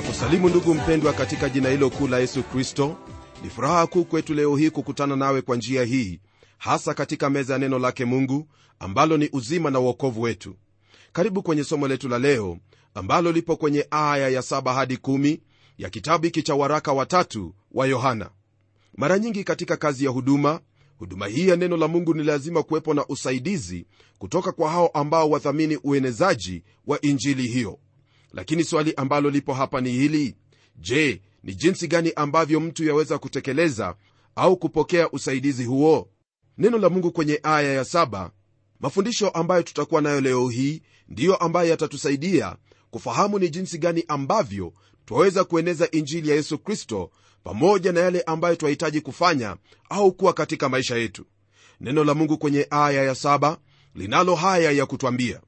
na 0.00 0.06
kusalimu 0.06 0.48
ndugu 0.48 0.74
mpendwa 0.74 1.12
katika 1.12 1.48
jina 1.48 1.68
hilo 1.68 1.90
kuu 1.90 2.08
la 2.08 2.18
yesu 2.18 2.42
kristo. 2.42 2.96
Ni 3.44 3.50
furaha 3.50 3.86
kuu 3.86 4.04
kwetu 4.04 4.34
leo 4.34 4.56
hii 4.56 4.70
kukutana 4.70 5.16
nawe 5.16 5.42
kwa 5.42 5.56
njia 5.56 5.84
hii 5.84 6.20
hasa 6.58 6.94
katika 6.94 7.30
meza 7.30 7.52
ya 7.52 7.58
neno 7.58 7.78
lake 7.78 8.04
mungu 8.04 8.48
ambalo 8.78 9.16
ni 9.16 9.28
uzima 9.32 9.70
na 9.70 9.80
uokovu 9.80 10.22
wetu. 10.22 10.56
Karibu 11.12 11.42
kwenye 11.42 11.64
somo 11.64 11.88
letu 11.88 12.08
la 12.08 12.18
leo 12.18 12.58
ambalo 12.94 13.32
lipo 13.32 13.56
kwenye 13.56 13.86
aya 13.90 14.28
ya 14.28 14.40
7 14.40 14.74
hadi 14.74 14.94
1 14.94 15.38
ya 15.78 15.90
kitabu 15.90 16.24
hiki 16.24 16.42
cha 16.42 16.54
waraka 16.54 16.92
watatu 16.92 17.54
wa 17.72 17.86
yohana. 17.86 18.30
Mara 18.96 19.18
nyingi 19.18 19.44
katika 19.44 19.76
kazi 19.76 20.04
ya 20.04 20.10
huduma 20.10 20.60
huduma 20.98 21.26
hii 21.26 21.48
ya 21.48 21.56
neno 21.56 21.76
la 21.76 21.88
mungu 21.88 22.14
ni 22.14 22.24
lazima 22.24 22.62
kuwepo 22.62 22.94
na 22.94 23.06
usaidizi 23.06 23.86
kutoka 24.18 24.52
kwa 24.52 24.70
hao 24.70 24.88
ambao 24.88 25.30
wathamini 25.30 25.78
uenezaji 25.84 26.62
wa 26.86 27.00
injili 27.00 27.46
hiyo 27.48 27.78
lakini 28.32 28.64
swali 28.64 28.94
ambalo 28.96 29.30
lipo 29.30 29.54
hapa 29.54 29.80
ni 29.80 29.90
hili. 29.92 30.36
Je 30.76 31.20
ni 31.42 31.54
jinsi 31.54 31.88
gani 31.88 32.12
ambavyo 32.16 32.60
mtu 32.60 32.84
yaweza 32.84 33.18
kutekeleza 33.18 33.94
au 34.36 34.56
kupokea 34.56 35.10
usaidizi 35.10 35.64
huo? 35.64 36.08
Neno 36.58 36.78
la 36.78 36.88
mungu 36.88 37.12
kwenye 37.12 37.40
aya 37.42 37.72
ya 37.72 37.84
saba. 37.84 38.30
Mafundisho 38.80 39.28
ambayo 39.28 39.62
tutakuwa 39.62 40.00
nayo 40.02 40.20
leo 40.20 40.48
hii 40.48 40.82
ndiyo 41.08 41.36
ambayo 41.36 41.70
yatatusaidia 41.70 42.56
kufahamu 42.90 43.38
ni 43.38 43.48
jinsi 43.48 43.78
gani 43.78 44.04
ambavyo 44.08 44.72
twaweza 45.04 45.44
kueneza 45.44 45.90
injili 45.90 46.28
ya 46.28 46.34
yesu 46.36 46.58
kristo 46.58 47.10
pamoja 47.44 47.92
na 47.92 48.00
yale 48.00 48.20
ambayo 48.20 48.56
twahitaji 48.56 49.00
kufanya 49.00 49.56
au 49.88 50.12
kuwa 50.12 50.32
katika 50.32 50.68
maisha 50.68 50.96
yetu. 50.96 51.24
Neno 51.80 52.04
la 52.04 52.14
mungu 52.14 52.38
kwenye 52.38 52.66
aya 52.70 53.04
ya 53.04 53.14
saba 53.14 53.58
linalo 53.94 54.34
haya 54.34 54.70
ya 54.70 54.86
kutwambia. 54.86 55.40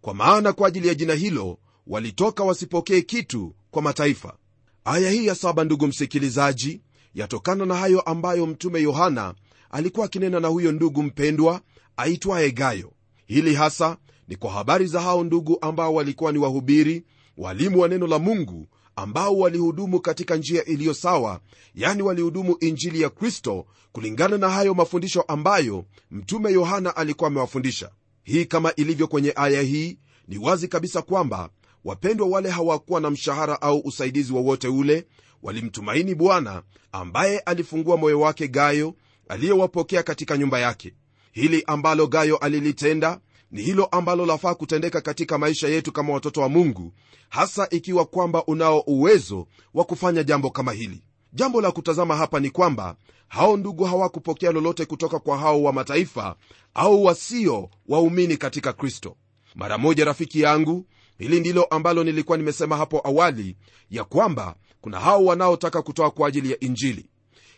Kwa 0.00 0.14
maana 0.14 0.52
kwa 0.52 0.68
ajili 0.68 0.88
ya 0.88 0.94
jina 0.94 1.14
hilo 1.14 1.58
walitoka 1.86 2.44
wasipokee 2.44 3.00
kitu 3.00 3.54
kwa 3.70 3.82
mataifa. 3.82 4.36
Aya 4.84 5.10
hii 5.10 5.26
ya 5.26 5.34
saba 5.34 5.64
ndugu 5.64 5.86
msikilizaji 5.86 6.80
yatokana 7.14 7.66
na 7.66 7.74
hayo 7.74 8.00
ambayo 8.00 8.46
mtume 8.46 8.82
yohana 8.82 9.34
alikuwa 9.70 10.06
akinena 10.06 10.40
na 10.40 10.48
huyo 10.48 10.72
ndugu 10.72 11.02
mpendwa 11.02 11.60
aitwaye 11.96 12.50
gayo. 12.50 12.92
Hili 13.26 13.54
hasa 13.54 13.96
ni 14.28 14.36
kwa 14.36 14.52
habari 14.52 14.86
za 14.86 15.00
hao 15.00 15.24
ndugu 15.24 15.58
ambao 15.60 15.94
walikuwa 15.94 16.32
ni 16.32 16.38
wahubiri 16.38 17.04
walimu 17.36 17.80
wa 17.80 17.88
neno 17.88 18.06
la 18.06 18.18
mungu 18.18 18.68
ambao 18.96 19.38
walihudumu 19.38 20.00
katika 20.00 20.36
njia 20.36 20.64
iliyo 20.64 20.94
sawa 20.94 21.40
yani 21.74 22.02
walihudumu 22.02 22.56
injili 22.60 23.00
ya 23.00 23.10
kristo 23.10 23.66
kulingana 23.92 24.38
na 24.38 24.48
hayo 24.50 24.74
mafundisho 24.74 25.22
ambayo 25.22 25.84
mtume 26.10 26.52
yohana 26.52 26.96
alikuwa 26.96 27.28
amewafundisha. 27.28 27.90
Hii 28.24 28.44
kama 28.44 28.74
ilivyo 28.74 29.06
kwenye 29.06 29.32
aya 29.36 29.62
hii 29.62 29.98
ni 30.28 30.38
wazi 30.38 30.68
kabisa 30.68 31.02
kwamba 31.02 31.50
wapendwa 31.86 32.28
wale 32.28 32.50
hawakuwa 32.50 33.00
na 33.00 33.10
mshahara 33.10 33.62
au 33.62 33.78
usaidizi 33.84 34.32
wowote 34.32 34.68
ule 34.68 35.06
walimtumaini 35.42 36.14
bwana 36.14 36.62
ambaye 36.92 37.38
alifungua 37.38 37.96
moyo 37.96 38.20
wake 38.20 38.48
gayo 38.48 38.94
aliyewapokea 39.28 40.02
katika 40.02 40.36
nyumba 40.36 40.58
yake. 40.60 40.94
Hili 41.32 41.64
ambalo 41.66 42.06
gayo 42.06 42.36
alilitenda 42.36 43.20
ni 43.50 43.62
hilo 43.62 43.84
ambalo 43.84 44.26
lafaa 44.26 44.54
kutendeka 44.54 45.00
katika 45.00 45.38
maisha 45.38 45.68
yetu 45.68 45.92
kama 45.92 46.12
watoto 46.12 46.40
wa 46.40 46.48
mungu 46.48 46.92
hasa 47.28 47.68
ikiwa 47.70 48.04
kwamba 48.04 48.44
unao 48.44 48.80
uwezo 48.80 49.46
wa 49.74 49.84
kufanya 49.84 50.22
jambo 50.22 50.50
kama 50.50 50.72
hili. 50.72 51.02
Jambo 51.32 51.60
la 51.60 51.70
kutazama 51.70 52.16
hapa 52.16 52.40
ni 52.40 52.50
kwamba 52.50 52.96
hao 53.28 53.56
ndugu 53.56 53.84
hawakupokea 53.84 54.52
lolote 54.52 54.84
kutoka 54.86 55.18
kwa 55.18 55.38
hao 55.38 55.62
wa 55.62 55.72
mataifa 55.72 56.36
au 56.74 57.04
wasio 57.04 57.70
waumini 57.88 58.36
katika 58.36 58.72
kristo. 58.72 59.16
Mara 59.54 59.78
moja 59.78 60.04
rafiki 60.04 60.40
yangu 60.40 60.86
hili 61.18 61.40
ndilo 61.40 61.64
ambalo 61.64 62.04
nilikuwa 62.04 62.38
nimesema 62.38 62.76
hapo 62.76 63.00
awali 63.04 63.56
ya 63.90 64.04
kwamba 64.04 64.56
kuna 64.80 65.00
hao 65.00 65.24
wanaotaka 65.24 65.82
kutoa 65.82 66.10
kwa 66.10 66.28
ajili 66.28 66.50
ya 66.50 66.60
injili. 66.60 67.06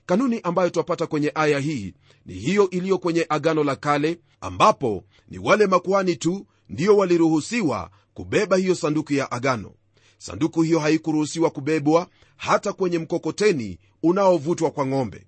Kanuni 0.06 0.40
ambayo 0.42 0.70
twapata 0.70 1.06
kwenye 1.06 1.32
aya 1.34 1.58
hii 1.58 1.94
ni 2.26 2.34
hiyo 2.34 2.70
iliyo 2.70 2.98
kwenye 2.98 3.26
agano 3.28 3.64
la 3.64 3.76
kale 3.76 4.20
ambapo 4.40 5.04
ni 5.28 5.38
wale 5.38 5.66
makuhani 5.66 6.16
tu 6.16 6.46
ndio 6.68 6.96
waliruhusiwa 6.96 7.90
kubeba 8.14 8.56
hiyo 8.56 8.74
sanduku 8.74 9.12
ya 9.12 9.30
agano. 9.32 9.72
Sanduku 10.18 10.62
hiyo 10.62 10.78
haikuruhusiwa 10.78 11.50
kubebwa 11.50 12.06
hata 12.36 12.72
kwenye 12.72 12.98
mkokoteni 12.98 13.78
unaovutwa 14.02 14.70
kwa 14.70 14.86
ng'ombe 14.86 15.26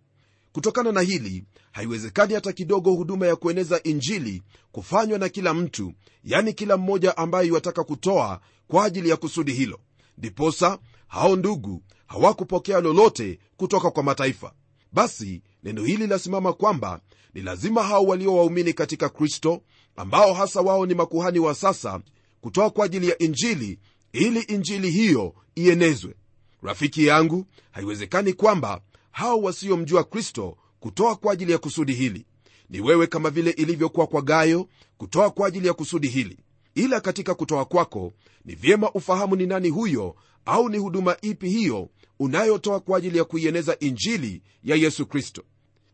kutokana 0.53 0.93
na 0.93 1.00
hili 1.00 1.44
haiwezekani 1.72 2.34
hata 2.34 2.53
kidogo 2.53 2.91
huduma 2.93 3.27
ya 3.27 3.37
kueneza 3.37 3.83
injili 3.83 4.43
kufanywa 4.72 5.19
na 5.19 5.28
kila 5.28 5.55
mtu 5.55 5.93
yani 6.25 6.53
kila 6.53 6.77
mmoja 6.77 7.16
ambaye 7.16 7.49
iwataka 7.49 7.84
kutoa 7.84 8.41
kwa 8.69 8.84
ajili 8.84 9.09
ya 9.09 9.16
kusudi 9.16 9.53
hilo. 9.53 9.81
Ndiposa 10.19 10.78
hao 11.09 11.37
ndugu 11.37 11.83
hawakupokea 12.06 12.81
lolote 12.81 13.39
kutoka 13.56 13.91
kwa 13.91 14.03
mataifa. 14.03 14.53
Basi 14.93 15.43
neno 15.65 15.84
hili 15.84 16.06
lasimama 16.06 16.53
kwamba 16.53 17.00
ni 17.34 17.43
lazima 17.43 17.83
hao 17.83 18.05
walio 18.05 18.37
waumini 18.37 18.72
katika 18.72 19.09
kristo 19.09 19.62
ambao 19.97 20.34
hasa 20.34 20.60
wao 20.60 20.87
ni 20.87 20.94
makuhani 20.94 21.39
wa 21.39 21.55
sasa 21.55 22.00
kutoa 22.41 22.71
kwa 22.71 22.84
ajili 22.84 23.09
ya 23.09 23.19
injili 23.19 23.78
ili 24.12 24.41
injili 24.41 24.91
hiyo 24.91 25.34
ienezwe. 25.55 26.15
Rafiki 26.62 27.06
yangu 27.06 27.47
haiwezekani 27.71 28.33
kwamba 28.33 28.81
hao 29.10 29.41
wasiomjua 29.41 30.04
kristo 30.04 30.56
kutoa 30.81 31.16
kwa 31.16 31.32
ajili 31.32 31.53
ya 31.53 31.59
kusudi 31.59 31.93
hili. 31.93 32.26
Ni 32.71 32.81
wewe 32.81 33.06
kama 33.06 33.31
vile 33.31 33.50
ilivyokuwa 33.50 34.06
kwa 34.06 34.22
gayo 34.22 34.69
kutoa 34.98 35.31
kwa 35.31 35.48
ajili 35.48 35.66
ya 35.66 35.75
kusudi 35.75 36.09
hili. 36.09 36.38
Ila 36.75 37.00
katika 37.00 37.34
kutoa 37.34 37.65
kwako 37.65 38.12
ni 38.44 38.54
vyema 38.54 38.91
ufahamu 38.93 39.37
ni 39.37 39.47
nani 39.47 39.69
huyo 39.69 40.16
au 40.45 40.68
ni 40.68 40.78
huduma 40.78 41.16
ipi 41.22 41.48
hiyo 41.48 41.89
unayotoa 42.18 42.80
kwa 42.80 42.98
ajili 42.98 43.18
ya 43.18 43.24
kuieneza 43.24 43.77
injili 43.80 44.42
ya 44.65 44.77
yesu 44.77 45.07
kristo. 45.07 45.42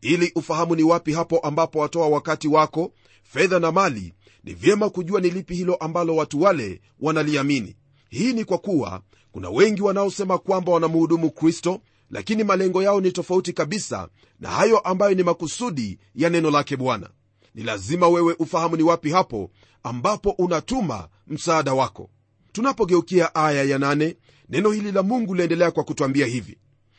Ili 0.01 0.31
ufahamu 0.35 0.75
ni 0.75 0.83
wapi 0.83 1.13
hapo 1.13 1.39
ambapo 1.39 1.79
watoa 1.79 2.07
wakati 2.07 2.47
wako 2.47 2.91
fedha 3.23 3.59
na 3.59 3.71
mali 3.71 4.13
ni 4.43 4.53
vyema 4.53 4.89
kujua 4.89 5.21
ni 5.21 5.29
lipi 5.29 5.55
hilo 5.55 5.75
ambalo 5.75 6.15
watu 6.15 6.41
wale 6.41 6.81
wanaliamini. 6.99 7.75
Hii 8.09 8.33
ni 8.33 8.45
kwa 8.45 8.57
kuwa 8.57 9.01
kuna 9.31 9.49
wengi 9.49 9.81
wanaosema 9.81 10.37
kwamba 10.37 10.71
wanamhudumu 10.71 11.31
kristo 11.31 11.81
lakini 12.11 12.43
malengo 12.43 12.83
yao 12.83 13.01
ni 13.01 13.11
tofauti 13.11 13.53
kabisa 13.53 14.09
na 14.39 14.49
hayo 14.49 14.79
ambayo 14.79 15.13
ni 15.15 15.23
makusudi 15.23 15.99
ya 16.15 16.29
neno 16.29 16.51
lake 16.51 16.77
bwana. 16.77 17.09
Ni 17.55 17.63
lazima 17.63 18.07
wewe 18.07 18.35
ufahamu 18.39 18.75
ni 18.77 18.83
wapi 18.83 19.09
hapo 19.11 19.51
ambapo 19.83 20.29
unatuma 20.29 21.07
msaada 21.27 21.73
wako. 21.73 22.09
Tunapogeukia 22.51 23.35
aya 23.35 23.63
ya 23.63 23.79
nane, 23.79 24.17
neno 24.49 24.71
hili 24.71 24.91
la 24.91 25.03
mungu 25.03 25.35
liendelea 25.35 25.71
kwa 25.71 25.83
kutwambia 25.83 26.25
hivi. 26.25 26.57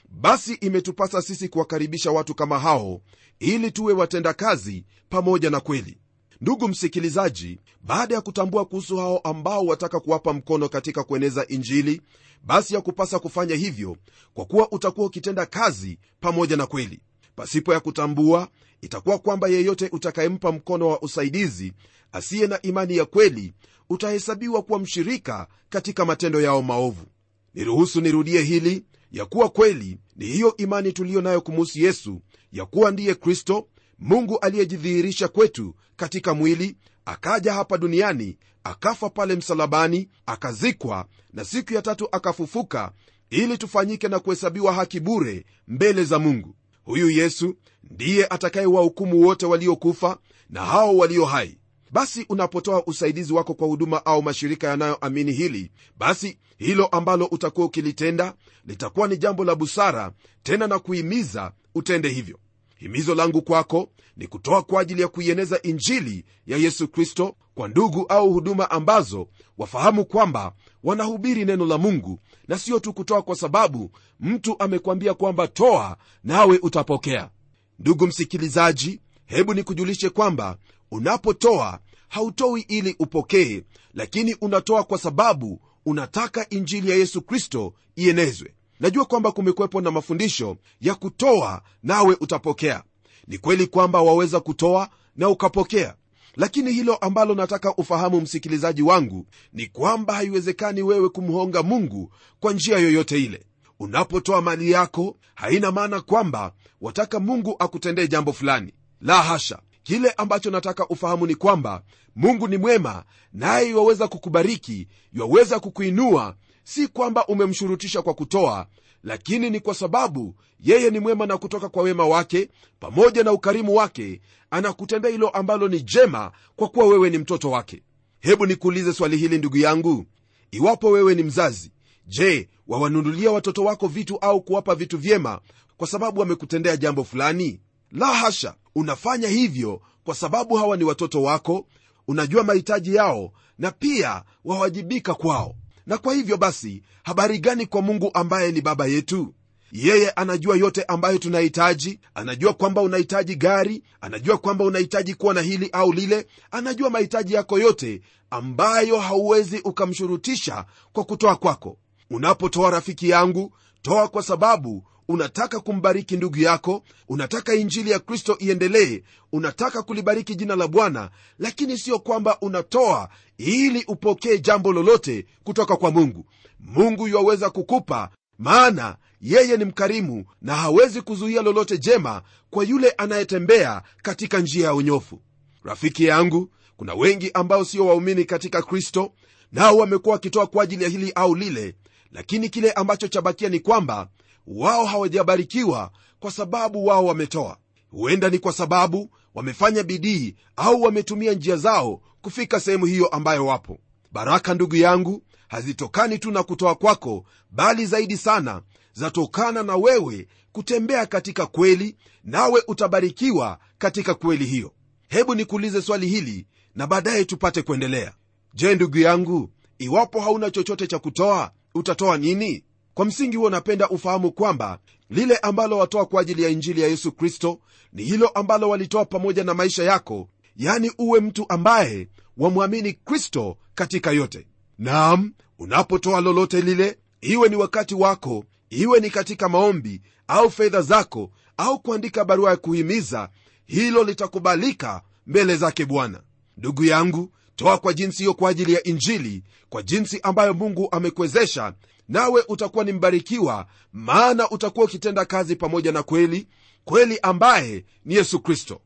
Basi 0.09 0.55
imetupasa 0.55 1.23
sisi 1.23 1.49
kuwakaribisha 1.49 2.11
watu 2.11 2.35
kama 2.35 2.59
hao 2.59 3.01
ili 3.39 3.71
tuwe 3.73 3.93
watendakazi 3.93 4.85
pamoja 5.09 5.51
na 5.51 5.61
kweli. 5.61 5.99
Ndugu 6.41 6.69
msikilizaji 6.69 7.59
baada 7.85 8.15
ya 8.15 8.21
kutambua 8.21 8.65
kuhusu 8.65 8.97
hao 8.97 9.19
ambao 9.19 9.65
wataka 9.67 10.01
kuwapa 10.01 10.33
mkono 10.33 10.69
katika 10.69 11.05
kueneza 11.05 11.47
injili 11.49 12.03
basi 12.43 12.75
ya 12.75 12.81
kupasa 12.81 13.19
kufanya 13.19 13.55
hivyo 13.57 13.97
kwa 14.35 14.45
kuwa 14.45 14.73
utakuwa 14.73 15.07
ukitenda 15.07 15.47
kazi 15.47 15.99
pamoja 16.21 16.57
na 16.57 16.67
kweli. 16.67 17.01
Pasipo 17.37 17.73
ya 17.73 17.81
kutambua 17.81 18.49
itakuwa 18.81 19.19
kwamba 19.19 19.49
yeyote 19.49 19.89
utakayempa 19.93 20.53
mkono 20.53 20.89
wa 20.89 21.03
usaidizi 21.03 21.73
asiye 22.13 22.47
na 22.47 22.63
imani 22.63 22.97
ya 22.97 23.05
kweli 23.05 23.55
utahesabiwa 23.91 24.63
kuwa 24.63 24.79
mshirika 24.79 25.49
katika 25.69 26.05
matendo 26.05 26.41
yao 26.41 26.63
maovu. 26.63 27.07
Niruhusu 27.55 28.01
nirudie 28.01 28.43
hili 28.43 28.85
ya 29.13 29.25
kuwa 29.27 29.49
kweli 29.49 29.99
ni 30.17 30.27
hiyo 30.27 30.57
imani 30.57 30.93
tuliyo 30.93 31.21
nayo 31.21 31.41
kumuhusu 31.41 31.79
yesu 31.79 32.21
ya 32.53 32.67
kuwa 32.67 32.91
ndiye 32.91 33.15
kristo 33.15 33.69
mungu 33.99 34.39
aliyejidhihirisha 34.39 35.29
kwetu 35.29 35.75
katika 35.97 36.35
mwili 36.35 36.77
akaja 37.09 37.53
hapa 37.55 37.79
duniani 37.79 38.39
akafa 38.65 39.11
pale 39.11 39.37
msalabani 39.37 40.09
akazikwa 40.27 41.07
na 41.33 41.45
siku 41.45 41.75
ya 41.75 41.83
tatu 41.83 42.09
akafufuka 42.13 42.93
ili 43.31 43.59
tufanyike 43.59 44.09
na 44.09 44.19
kuhesabiwa 44.19 44.73
haki 44.73 45.01
bure 45.01 45.45
mbele 45.69 46.05
za 46.05 46.19
mungu. 46.19 46.55
Huyu 46.85 47.11
yesu 47.11 47.55
ndiye 47.91 48.27
atakayewahukumu 48.27 49.21
wote 49.27 49.47
waliokufa 49.47 50.19
na 50.51 50.65
hao 50.65 50.97
walio 50.97 51.25
hai. 51.25 51.59
Basi 51.91 52.27
unapotoa 52.29 52.87
usaidizi 52.87 53.33
wako 53.33 53.55
kwa 53.55 53.67
huduma 53.69 54.07
au 54.07 54.23
mashirika 54.23 54.67
yanayoamini 54.69 55.33
hili 55.33 55.71
basi 55.99 56.39
hilo 56.59 56.87
ambalo 56.87 57.25
utakuwa 57.27 57.67
ukilitenda 57.67 58.35
litakuwa 58.65 59.09
ni 59.09 59.17
jambo 59.17 59.45
la 59.45 59.55
busara 59.55 60.13
tena 60.43 60.67
na 60.67 60.79
kuhimiza 60.79 61.53
utende 61.75 62.09
hivyo 62.09 62.39
himizo 62.79 63.15
langu 63.15 63.43
kwako 63.43 63.89
ni 64.17 64.27
kutoa 64.27 64.63
kwa 64.63 64.81
ajili 64.83 65.03
ya 65.03 65.09
kuieneza 65.09 65.63
injili 65.63 66.25
ya 66.47 66.57
yesu 66.59 66.89
kristo 66.89 67.37
kwa 67.55 67.69
ndugu 67.69 68.07
au 68.09 68.33
huduma 68.33 68.71
ambazo 68.71 69.29
wafahamu 69.59 70.05
kwamba 70.05 70.53
wanahubiri 70.85 71.45
neno 71.45 71.67
la 71.67 71.79
mungu 71.79 72.21
na 72.49 72.59
sio 72.59 72.79
tu 72.81 72.93
kutoa 72.93 73.23
kwa 73.23 73.37
sababu 73.37 73.91
mtu 74.21 74.57
amekwambia 74.63 75.15
kwamba 75.15 75.49
toa 75.49 75.97
nawe 76.25 76.59
utapokea. 76.63 77.31
Ndugu 77.79 78.07
msikilizaji 78.07 79.01
hebu 79.27 79.55
nikujulishe 79.55 80.11
kwamba 80.11 80.59
unapotoa 80.91 81.79
hautoi 82.09 82.61
ili 82.69 82.97
upokee 82.99 83.63
lakini 83.95 84.35
unatoa 84.41 84.85
kwa 84.85 84.99
sababu 84.99 85.61
unataka 85.87 86.49
injili 86.51 86.91
ya 86.91 86.97
yesu 86.97 87.23
kristo 87.23 87.75
ienezwe 87.97 88.55
najua 88.81 89.05
kwamba 89.05 89.33
kumekwepo 89.33 89.81
na 89.81 89.91
mafundisho 89.91 90.57
ya 90.81 90.95
kutoa 90.95 91.63
nawe 91.83 92.17
utapokea. 92.21 92.83
Ni 93.27 93.39
kweli 93.39 93.67
kwamba 93.67 94.03
waweza 94.03 94.41
kutoa 94.41 94.89
na 95.17 95.29
ukapokea. 95.29 95.95
Lakini 96.37 96.73
hilo 96.73 96.97
ambalo 96.97 97.35
nataka 97.35 97.75
ufahamu 97.77 98.21
msikilizaji 98.21 98.83
wangu 98.83 99.27
ni 99.53 99.67
kwamba 99.67 100.15
haiwezekani 100.15 100.83
wewe 100.83 101.09
kumhonga 101.09 101.63
mungu 101.63 102.13
kwa 102.41 102.53
njia 102.53 102.79
yoyote 102.79 103.25
ile. 103.25 103.43
Unapotoa 103.81 104.43
mali 104.43 104.71
yako 104.71 105.17
haina 105.35 105.73
maana 105.73 106.01
kwamba 106.01 106.53
wataka 106.81 107.21
mungu 107.21 107.57
akutendee 107.59 108.07
jambo 108.07 108.33
fulani. 108.33 108.73
La 109.01 109.23
hasha! 109.23 109.59
Kile 109.83 110.11
ambacho 110.11 110.51
nataka 110.51 110.89
ufahamu 110.89 111.27
ni 111.27 111.35
kwamba 111.35 111.83
mungu 112.17 112.49
ni 112.49 112.57
mwema 112.57 113.05
naye 113.33 113.69
iwaweza 113.71 114.09
kukubariki 114.09 114.89
iwaweza 115.15 115.61
kukuinua 115.61 116.37
si 116.69 116.89
kwamba 116.89 117.27
umemshurutisha 117.27 118.03
kwa 118.03 118.15
kutoa 118.15 118.67
lakini 119.03 119.51
ni 119.51 119.61
kwa 119.61 119.75
sababu 119.75 120.35
yeye 120.61 120.91
ni 120.91 121.01
mwema 121.01 121.27
na 121.27 121.39
kutoka 121.39 121.69
kwa 121.69 121.83
wema 121.83 122.07
wake 122.07 122.49
pamoja 122.81 123.25
na 123.25 123.33
ukarimu 123.33 123.75
wake 123.75 124.21
anakutendea 124.51 125.11
hilo 125.11 125.29
ambalo 125.29 125.69
ni 125.69 125.81
jema 125.83 126.33
kwa 126.57 126.69
kuwa 126.69 126.87
wewe 126.87 127.11
ni 127.11 127.19
mtoto 127.19 127.51
wake. 127.51 127.83
Hebu 128.21 128.47
nikuulize 128.47 128.93
swali 128.93 129.17
hili 129.17 129.39
ndugu 129.39 129.57
yangu. 129.57 130.07
Iwapo 130.51 130.91
wewe 130.91 131.15
ni 131.15 131.23
mzazi 131.23 131.73
je 132.07 132.49
wawanunulia 132.67 133.31
watoto 133.31 133.65
wako 133.65 133.87
vitu 133.89 134.17
au 134.19 134.43
kuwapa 134.43 134.75
vitu 134.75 134.99
vyema 134.99 135.41
kwa 135.77 135.87
sababu 135.87 136.21
wamekutendea 136.21 136.77
jambo 136.77 137.05
fulani? 137.05 137.61
La 137.93 138.07
hasha! 138.07 138.55
Unafanya 138.75 139.29
hivyo 139.29 139.81
kwa 140.05 140.15
sababu 140.15 140.55
hawa 140.55 140.77
ni 140.77 140.85
watoto 140.85 141.23
wako 141.23 141.67
unajua 142.09 142.45
mahitaji 142.45 142.95
yao 142.95 143.33
na 143.59 143.71
pia 143.71 144.23
wawajibika 144.45 145.15
kwao 145.15 145.55
na 145.89 145.99
kwa 145.99 146.15
hivyo 146.15 146.37
basi 146.37 146.83
habari 147.03 147.39
gani 147.39 147.67
kwa 147.67 147.83
mungu 147.83 148.11
ambaye 148.15 148.53
ni 148.53 148.61
baba 148.61 148.87
yetu? 148.87 149.35
Yeye 149.73 150.11
anajua 150.11 150.57
yote 150.57 150.83
ambayo 150.83 151.19
tunahitaji 151.19 152.01
anajua 152.15 152.53
kwamba 152.53 152.83
unahitaji 152.83 153.37
gari 153.37 153.83
anajua 154.01 154.39
kwamba 154.39 154.65
unahitaji 154.65 155.15
kuwa 155.15 155.35
na 155.35 155.41
hili 155.41 155.69
au 155.73 155.93
lile 155.93 156.27
anajua 156.51 156.91
mahitaji 156.91 157.35
yako 157.35 157.59
yote 157.59 158.01
ambayo 158.31 158.99
hauwezi 159.01 159.59
ukamshurutisha 159.65 160.65
kwa 160.93 161.05
kutoa 161.05 161.37
kwako. 161.37 161.79
Unapotoa 162.11 162.71
rafiki 162.71 163.09
yangu 163.09 163.53
toa 163.83 164.09
kwa 164.09 164.23
sababu 164.23 164.85
unataka 165.09 165.61
kumbariki 165.61 166.17
ndugu 166.17 166.39
yako 166.39 166.83
unataka 167.09 167.55
injili 167.55 167.91
ya 167.91 167.99
kristo 167.99 168.37
iendelee 168.41 169.03
unataka 169.33 169.83
kulibariki 169.83 170.35
jina 170.35 170.57
la 170.57 170.69
bwana 170.69 171.11
lakini 171.39 171.79
sio 171.79 171.99
kwamba 171.99 172.41
unatoa 172.41 173.09
ili 173.39 173.85
upokee 173.89 174.39
jambo 174.39 174.73
lolote 174.73 175.27
kutoka 175.45 175.77
kwa 175.77 175.91
mungu. 175.91 176.27
Mungu 176.61 177.09
yuwaweza 177.09 177.51
kukupa 177.51 178.11
maana 178.39 178.97
yeye 179.21 179.57
ni 179.57 179.65
mkarimu 179.65 180.25
na 180.43 180.57
hawezi 180.57 181.03
kuzuia 181.03 181.43
lolote 181.43 181.79
jema 181.79 182.23
kwa 182.51 182.65
yule 182.65 182.91
anayetembea 182.91 183.83
katika 184.03 184.39
njia 184.41 184.65
ya 184.67 184.75
unyofu. 184.75 185.23
Rafiki 185.65 186.05
yangu 186.05 186.51
kuna 186.77 186.95
wengi 186.95 187.31
ambao 187.35 187.65
sio 187.65 187.87
waumini 187.87 188.25
katika 188.25 188.63
kristo 188.63 189.13
nao 189.53 189.77
wamekuwa 189.77 190.13
wakitoa 190.13 190.47
kwa 190.47 190.63
ajili 190.65 190.85
ya 190.85 190.91
hili 190.91 191.13
au 191.15 191.35
lile 191.35 191.75
lakini 192.13 192.49
kile 192.49 192.73
ambacho 192.73 193.09
chabakia 193.09 193.49
ni 193.49 193.61
kwamba 193.61 194.09
wao 194.51 194.85
hawajabarikiwa 194.85 195.91
kwa 196.21 196.31
sababu 196.31 196.87
wao 196.87 197.05
wametoa. 197.05 197.57
Huenda 197.91 198.31
ni 198.31 198.39
kwa 198.39 198.53
sababu 198.53 199.11
wamefanya 199.35 199.83
bidii 199.83 200.35
au 200.57 200.83
wametumia 200.83 201.33
njia 201.33 201.57
zao 201.57 202.01
kufika 202.23 202.61
sehemu 202.61 202.87
hiyo 202.87 203.07
ambayo 203.07 203.47
wapo. 203.47 203.79
Baraka 204.13 204.55
ndugu 204.55 204.77
yangu 204.77 205.23
hazitokani 205.49 206.19
tu 206.19 206.31
na 206.31 206.43
kutoa 206.43 206.75
kwako 206.75 207.25
bali 207.51 207.87
zaidi 207.87 208.17
sana 208.17 208.63
zatokana 208.93 209.63
na 209.63 209.77
wewe 209.77 210.27
kutembea 210.53 211.07
katika 211.07 211.47
kweli 211.47 211.97
nawe 212.25 212.63
utabarikiwa 212.69 213.59
katika 213.79 214.15
kweli 214.15 214.45
hiyo. 214.47 214.73
Hebu 215.09 215.35
nikuulize 215.35 215.83
swali 215.83 216.07
hili 216.09 216.47
na 216.75 216.87
baadaye 216.87 217.25
tupate 217.25 217.63
kuendelea. 217.63 218.13
Je 218.55 218.75
ndugu 218.75 218.99
yangu 218.99 219.51
iwapo 219.79 220.21
hauna 220.21 220.51
chochote 220.51 220.87
cha 220.87 220.99
kutoa 220.99 221.51
utatoa 221.75 222.19
nini 222.19 222.65
kwa 222.99 223.05
msingi 223.05 223.37
huo 223.37 223.51
napenda 223.51 223.89
ufahamu 223.89 224.33
kwamba 224.33 224.79
lile 225.11 225.37
ambalo 225.37 225.79
watoa 225.79 226.07
kwa 226.07 226.21
ajili 226.21 226.43
ya 226.43 226.49
injili 226.49 226.81
ya 226.81 226.89
yesu 226.89 227.13
kristo 227.13 227.61
ni 227.93 228.03
hilo 228.05 228.29
ambalo 228.29 228.69
walitoa 228.69 229.05
pamoja 229.05 229.45
na 229.45 229.55
maisha 229.55 229.85
yako 229.85 230.29
yani 230.57 230.93
uwe 230.99 231.21
mtu 231.21 231.47
ambaye 231.49 232.09
wamwamini 232.37 232.93
kristo 232.93 233.57
katika 233.75 234.11
yote. 234.11 234.47
Nam 234.79 235.33
unapotoa 235.59 236.21
lolote 236.21 236.61
lile 236.61 236.99
iwe 237.21 237.49
ni 237.49 237.57
wakati 237.57 237.95
wako 237.95 238.45
iwe 238.71 239.01
ni 239.01 239.11
katika 239.11 239.49
maombi 239.49 240.03
au 240.29 240.51
fedha 240.51 240.83
zako 240.83 241.31
au 241.57 241.79
kuandika 241.79 242.25
barua 242.25 242.51
ya 242.51 242.57
kuhimiza 242.57 243.29
hilo 243.67 244.05
litakubalika 244.05 245.03
mbele 245.27 245.57
zake 245.57 245.85
bwana. 245.85 246.23
Ndugu 246.57 246.85
yangu 246.85 247.31
toa 247.57 247.79
kwa 247.79 247.93
jinsi 247.93 248.19
hiyo 248.19 248.35
kwa 248.35 248.51
ajili 248.51 248.73
ya 248.75 248.83
injili 248.83 249.43
kwa 249.69 249.83
jinsi 249.83 250.21
ambayo 250.23 250.55
mungu 250.55 250.89
amekuwezesha 250.93 251.73
nawe 252.09 252.45
utakuwa 252.49 252.85
ni 252.85 252.93
mbarikiwa 252.93 253.67
maana 253.93 254.51
utakuwa 254.51 254.85
ukitenda 254.87 255.25
kazi 255.25 255.57
pamoja 255.57 255.93
na 255.93 256.03
kweli 256.03 256.47
kweli 256.85 257.19
ambaye 257.23 257.85
ni 258.05 258.15
yesu 258.15 258.41
kristo. 258.41 258.81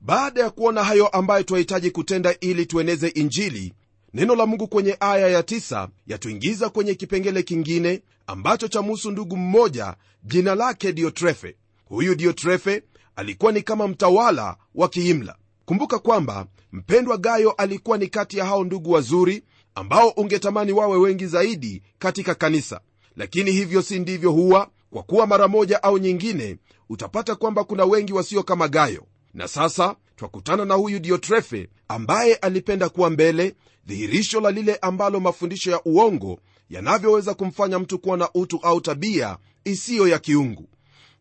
Baada 0.00 0.40
ya 0.42 0.50
kuona 0.50 0.84
hayo 0.84 1.08
ambayo 1.08 1.42
twahitaji 1.42 1.90
kutenda 1.90 2.34
ili 2.40 2.66
tueneze 2.66 3.08
injili 3.08 3.72
neno 4.14 4.34
la 4.34 4.46
mungu 4.46 4.68
kwenye 4.68 4.96
aya 5.00 5.28
ya 5.28 5.40
9 5.40 5.88
yatuingiza 6.06 6.68
kwenye 6.68 6.94
kipengele 6.94 7.42
kingine 7.42 8.02
ambacho 8.26 8.68
chamuhusu 8.68 9.10
ndugu 9.10 9.36
mmoja 9.36 9.96
jina 10.24 10.54
lake 10.54 10.92
diotrefe 10.92 11.56
huyu 11.84 12.14
diotrefe 12.14 12.82
alikuwa 13.16 13.52
ni 13.52 13.62
kama 13.62 13.88
mtawala 13.88 14.56
wa 14.74 14.88
kiimla. 14.88 15.36
Kumbuka 15.64 15.98
kwamba 15.98 16.46
mpendwa 16.72 17.16
gayo 17.16 17.50
alikuwa 17.50 17.98
ni 17.98 18.06
kati 18.06 18.38
ya 18.38 18.44
hao 18.44 18.64
ndugu 18.64 18.90
wazuri 18.90 19.42
ambao 19.76 20.08
ungetamani 20.08 20.72
wawe 20.72 20.96
wengi 20.98 21.26
zaidi 21.26 21.82
katika 21.98 22.34
kanisa. 22.34 22.80
Lakini 23.16 23.52
hivyo 23.52 23.82
si 23.82 23.98
ndivyo 23.98 24.30
huwa 24.32 24.68
kwa 24.90 25.02
kuwa 25.02 25.26
mara 25.26 25.48
moja 25.48 25.82
au 25.82 25.98
nyingine 25.98 26.56
utapata 26.88 27.34
kwamba 27.34 27.64
kuna 27.64 27.84
wengi 27.84 28.12
wasio 28.12 28.42
kama 28.42 28.68
gayo. 28.68 29.06
Na 29.34 29.48
sasa 29.48 29.96
twakutana 30.16 30.64
na 30.64 30.74
huyu 30.74 30.98
diotrefe 30.98 31.68
ambaye 31.88 32.34
alipenda 32.34 32.88
kuwa 32.88 33.10
mbele 33.10 33.54
dhihirisho 33.86 34.40
la 34.40 34.50
lile 34.50 34.76
ambalo 34.76 35.20
mafundisho 35.20 35.70
ya 35.70 35.80
uongo 35.84 36.40
yanavyoweza 36.70 37.34
kumfanya 37.34 37.78
mtu 37.78 37.98
kuwa 37.98 38.16
na 38.16 38.28
utu 38.34 38.60
au 38.62 38.80
tabia 38.80 39.38
isiyo 39.64 40.08
ya 40.08 40.18
kiungu. 40.18 40.68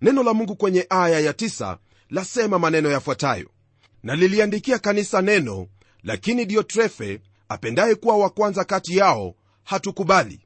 Neno 0.02 0.24
la 0.24 0.34
mungu 0.34 0.56
kwenye 0.56 0.86
aya 0.90 1.20
ya 1.20 1.32
9 1.32 1.78
lasema 2.10 2.60
maneno 2.60 2.90
yafuatayo. 2.90 3.50
Na 4.04 4.16
liliandikia 4.16 4.80
kanisa 4.80 5.22
neno 5.22 5.68
lakini 6.04 6.46
diotrefe 6.46 7.20
apendaye 7.50 7.96
kuwa 7.96 8.18
wa 8.18 8.30
kwanza 8.30 8.64
kati 8.64 8.98
yao 8.98 9.36
hatukubali. 9.64 10.40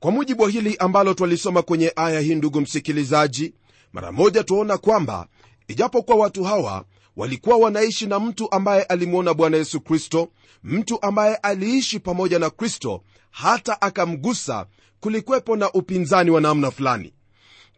Kwa 0.00 0.10
mujibu 0.10 0.42
wa 0.42 0.50
hili 0.50 0.76
ambalo 0.76 1.14
twalisoma 1.14 1.62
kwenye 1.62 1.92
aya 1.96 2.20
hii 2.20 2.34
ndugu 2.34 2.60
msikilizaji 2.60 3.54
mara 3.92 4.12
moja 4.12 4.44
twaona 4.44 4.78
kwamba 4.78 5.26
ijapokuwa 5.68 6.16
watu 6.16 6.44
hawa 6.44 6.84
walikuwa 7.16 7.56
wanaishi 7.56 8.06
na 8.06 8.20
mtu 8.20 8.52
ambaye 8.52 8.82
alimwona 8.82 9.34
bwana 9.34 9.56
yesu 9.56 9.80
kristo 9.80 10.28
mtu 10.64 11.02
ambaye 11.02 11.34
aliishi 11.36 12.00
pamoja 12.00 12.38
na 12.38 12.50
kristo 12.50 13.02
hata 13.30 13.80
akamgusa 13.82 14.66
kulikwepo 15.00 15.56
na 15.56 15.72
upinzani 15.72 16.30
wa 16.30 16.40
namna 16.40 16.70
fulani. 16.70 17.12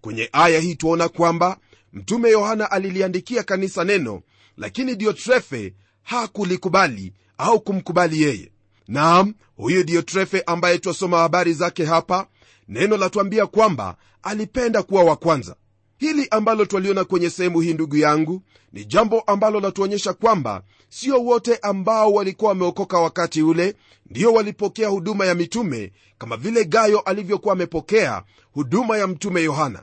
Kwenye 0.00 0.28
aya 0.32 0.60
hii 0.60 0.74
tuaona 0.74 1.08
kwamba 1.08 1.58
mtume 1.92 2.30
yohana 2.30 2.70
aliliandikia 2.70 3.42
kanisa 3.42 3.84
neno 3.84 4.22
lakini 4.56 4.96
diotrefe 4.96 5.74
hakulikubali 6.02 7.12
au 7.38 7.60
kumkubali 7.60 8.22
yeye 8.22 8.52
naam 8.88 9.34
huyu 9.56 9.84
diotrefe 9.84 10.42
ambaye 10.46 10.78
twasoma 10.78 11.18
habari 11.18 11.52
zake 11.54 11.84
hapa. 11.84 12.26
Neno 12.68 12.96
latuambia 12.96 13.46
kwamba 13.46 13.96
alipenda 14.22 14.82
kuwa 14.82 15.04
wa 15.04 15.16
kwanza. 15.16 15.56
Hili 15.98 16.26
ambalo 16.30 16.64
twaliona 16.64 17.04
kwenye 17.04 17.30
sehemu 17.30 17.60
hii 17.60 17.74
ndugu 17.74 17.96
yangu 17.96 18.42
ni 18.72 18.84
jambo 18.84 19.20
ambalo 19.20 19.60
latuonyesha 19.60 20.12
kwamba 20.12 20.62
sio 20.88 21.20
wote 21.24 21.56
ambao 21.56 22.12
walikuwa 22.12 22.48
wameokoka 22.48 22.98
wakati 23.00 23.42
ule 23.42 23.74
ndio 24.10 24.32
walipokea 24.32 24.88
huduma 24.88 25.26
ya 25.26 25.34
mitume 25.34 25.92
kama 26.18 26.36
vile 26.36 26.64
gayo 26.64 27.00
alivyokuwa 27.00 27.52
amepokea 27.54 28.22
huduma 28.52 28.98
ya 28.98 29.06
mtume 29.06 29.42
yohana 29.42 29.82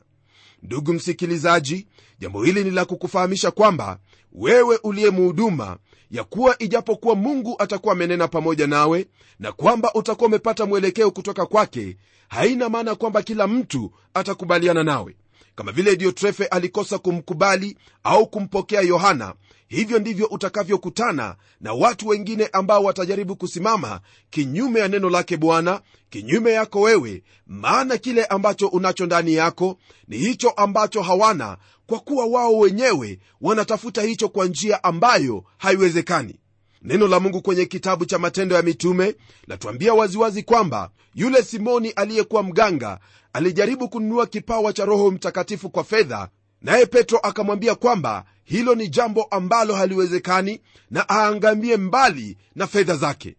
ndugu 0.63 0.94
msikilizaji 0.94 1.88
jambo 2.20 2.44
hili 2.44 2.63
ni 2.63 2.72
la 2.72 2.86
kukufahamisha 2.86 3.51
kwamba 3.51 4.00
wewe 4.32 4.80
uliye 4.84 5.10
muhuduma 5.10 5.78
ya 6.12 6.24
kuwa 6.24 6.56
ijapokuwa 6.62 7.16
mungu 7.16 7.56
atakuwa 7.60 7.94
amenena 7.94 8.28
pamoja 8.28 8.68
nawe 8.68 9.08
na 9.39 9.51
kwamba 9.51 9.94
utakuwa 9.94 10.28
umepata 10.28 10.66
mwelekeo 10.66 11.12
kutoka 11.12 11.46
kwake 11.46 11.98
haina 12.28 12.70
maana 12.70 12.96
kwamba 12.96 13.22
kila 13.24 13.48
mtu 13.48 13.92
atakubaliana 14.13 14.84
nawe. 14.84 15.16
Kama 15.56 15.72
vile 15.72 15.96
diotrefe 15.96 16.46
alikosa 16.46 16.98
kumkubali 16.98 17.78
au 18.04 18.28
kumpokea 18.28 18.82
yohana 18.82 19.34
hivyo 19.70 20.00
ndivyo 20.00 20.28
utakavyokutana 20.28 21.36
na 21.62 21.74
watu 21.74 22.08
wengine 22.08 22.50
ambao 22.54 22.84
watajaribu 22.84 23.36
kusimama 23.36 24.02
kinyume 24.30 24.80
ya 24.80 24.88
neno 24.88 25.10
lake 25.10 25.38
bwana 25.38 25.82
kinyume 26.10 26.52
yako 26.52 26.82
wewe 26.82 27.24
maana 27.48 27.98
kile 27.98 28.26
ambacho 28.26 28.68
unacho 28.68 29.06
ndani 29.06 29.34
yako 29.34 29.78
ni 30.08 30.18
hicho 30.18 30.50
ambacho 30.50 31.02
hawana 31.02 31.58
kwa 31.88 32.00
kuwa 32.00 32.26
wao 32.26 32.58
wenyewe 32.58 33.20
wanatafuta 33.42 34.02
hicho 34.02 34.30
kwa 34.30 34.46
njia 34.46 34.84
ambayo 34.84 35.44
haiwezekani. 35.58 36.40
Neno 36.82 37.08
la 37.08 37.20
mungu 37.20 37.42
kwenye 37.42 37.66
kitabu 37.66 38.06
cha 38.06 38.20
matendo 38.20 38.56
ya 38.56 38.62
mitume 38.62 39.16
latuambia 39.48 39.94
waziwazi 39.94 40.44
kwamba 40.44 40.90
yule 41.16 41.44
simoni 41.44 41.90
aliyekuwa 41.90 42.44
mganga 42.44 43.00
alijaribu 43.34 43.90
kununua 43.90 44.28
kipawa 44.28 44.74
cha 44.74 44.86
roho 44.86 45.12
mtakatifu 45.12 45.70
kwa 45.70 45.84
fedha 45.84 46.30
naye 46.62 46.86
petro 46.86 47.18
akamwambia 47.20 47.75
kwamba 47.75 48.25
hilo 48.44 48.75
ni 48.75 48.88
jambo 48.89 49.24
ambalo 49.24 49.75
haliwezekani 49.75 50.62
na 50.92 51.06
aangamie 51.10 51.78
mbali 51.78 52.38
na 52.56 52.68
fedha 52.68 52.98
zake. 52.98 53.36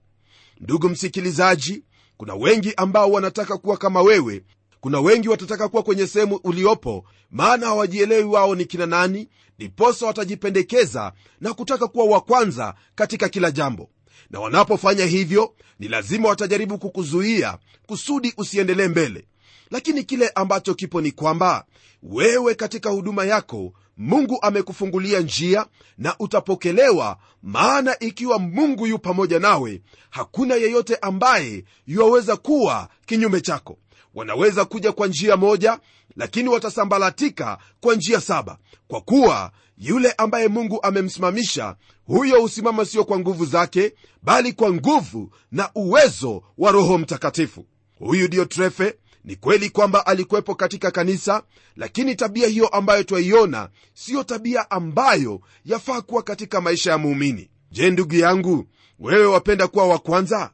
Ndugu 0.61 0.89
msikilizaji 0.89 1.85
kuna 2.17 2.35
wengi 2.35 2.75
ambao 2.77 3.11
wanataka 3.11 3.59
kuwa 3.59 3.77
kama 3.77 4.03
wewe. 4.03 4.43
Kuna 4.81 5.01
wengi 5.01 5.29
watataka 5.29 5.69
kuwa 5.69 5.83
kwenye 5.83 6.07
sehemu 6.07 6.37
uliopo 6.45 7.05
maana 7.31 7.67
hawajielewi 7.67 8.25
wao 8.25 8.55
ni 8.55 8.65
kina 8.65 8.87
nani 8.87 9.29
ndiposa 9.59 10.07
watajipendekeza 10.07 11.13
na 11.41 11.55
kutaka 11.55 11.89
kuwa 11.89 12.05
wa 12.05 12.21
kwanza 12.21 12.75
katika 12.95 13.29
kila 13.29 13.51
jambo. 13.51 13.91
Na 14.31 14.41
wanapofanya 14.41 15.05
hivyo 15.07 15.55
ni 15.79 15.89
lazima 15.89 16.29
watajaribu 16.29 16.79
kukuzuia 16.79 17.59
kusudi 17.87 18.35
usiendelee 18.37 18.89
mbele 18.89 19.27
lakini 19.71 20.05
kile 20.05 20.29
ambacho 20.29 20.75
kipo 20.75 21.01
ni 21.01 21.13
kwamba 21.13 21.65
wewe 22.03 22.55
katika 22.55 22.91
huduma 22.91 23.25
yako 23.25 23.73
mungu 23.97 24.39
amekufungulia 24.43 25.21
njia 25.21 25.67
na 25.99 26.15
utapokelewa 26.19 27.17
maana 27.43 27.99
ikiwa 27.99 28.39
mungu 28.39 28.87
yu 28.87 28.99
pamoja 28.99 29.39
nawe 29.39 29.83
hakuna 30.11 30.55
yeyote 30.55 30.97
ambaye 30.97 31.65
yuwaweza 31.87 32.37
kuwa 32.37 32.89
kinyume 33.07 33.41
chako. 33.41 33.79
Wanaweza 34.15 34.65
kuja 34.65 34.93
kwa 34.93 35.07
njia 35.07 35.37
moja 35.37 35.79
lakini 36.17 36.49
watasambalatika 36.49 37.59
kwa 37.81 37.95
njia 37.95 38.21
saba. 38.21 38.59
Kwa 38.89 39.01
kuwa 39.01 39.53
yule 39.79 40.13
ambaye 40.13 40.49
mungu 40.49 40.83
amemsimamisha 40.83 41.77
huyo 42.07 42.41
husimama 42.41 42.85
sio 42.85 43.05
kwa 43.05 43.19
nguvu 43.19 43.47
zake 43.47 43.95
bali 44.23 44.53
kwa 44.53 44.73
nguvu 44.73 45.31
na 45.53 45.71
uwezo 45.75 46.43
wa 46.59 46.73
roho 46.73 46.99
mtakatifu. 46.99 47.67
Huyu 47.99 48.27
ndiyo 48.27 48.45
trefe 48.45 48.95
ni 49.25 49.37
kweli 49.37 49.71
kwamba 49.71 50.07
alikuwepo 50.07 50.55
katika 50.55 50.91
kanisa 50.91 51.43
lakini 51.77 52.15
tabia 52.15 52.49
hiyo 52.49 52.69
ambayo 52.69 53.03
twaiona 53.03 53.69
siyo 53.95 54.23
tabia 54.25 54.71
ambayo 54.71 55.41
yafaa 55.65 56.01
kuwa 56.01 56.23
katika 56.23 56.61
maisha 56.61 56.91
ya 56.91 56.99
muumini. 56.99 57.51
Je 57.73 57.91
ndugu 57.91 58.15
yangu 58.15 58.67
wewe 58.99 59.27
wapenda 59.27 59.69
kuwa 59.69 59.87
wa 59.87 59.99
kwanza? 59.99 60.51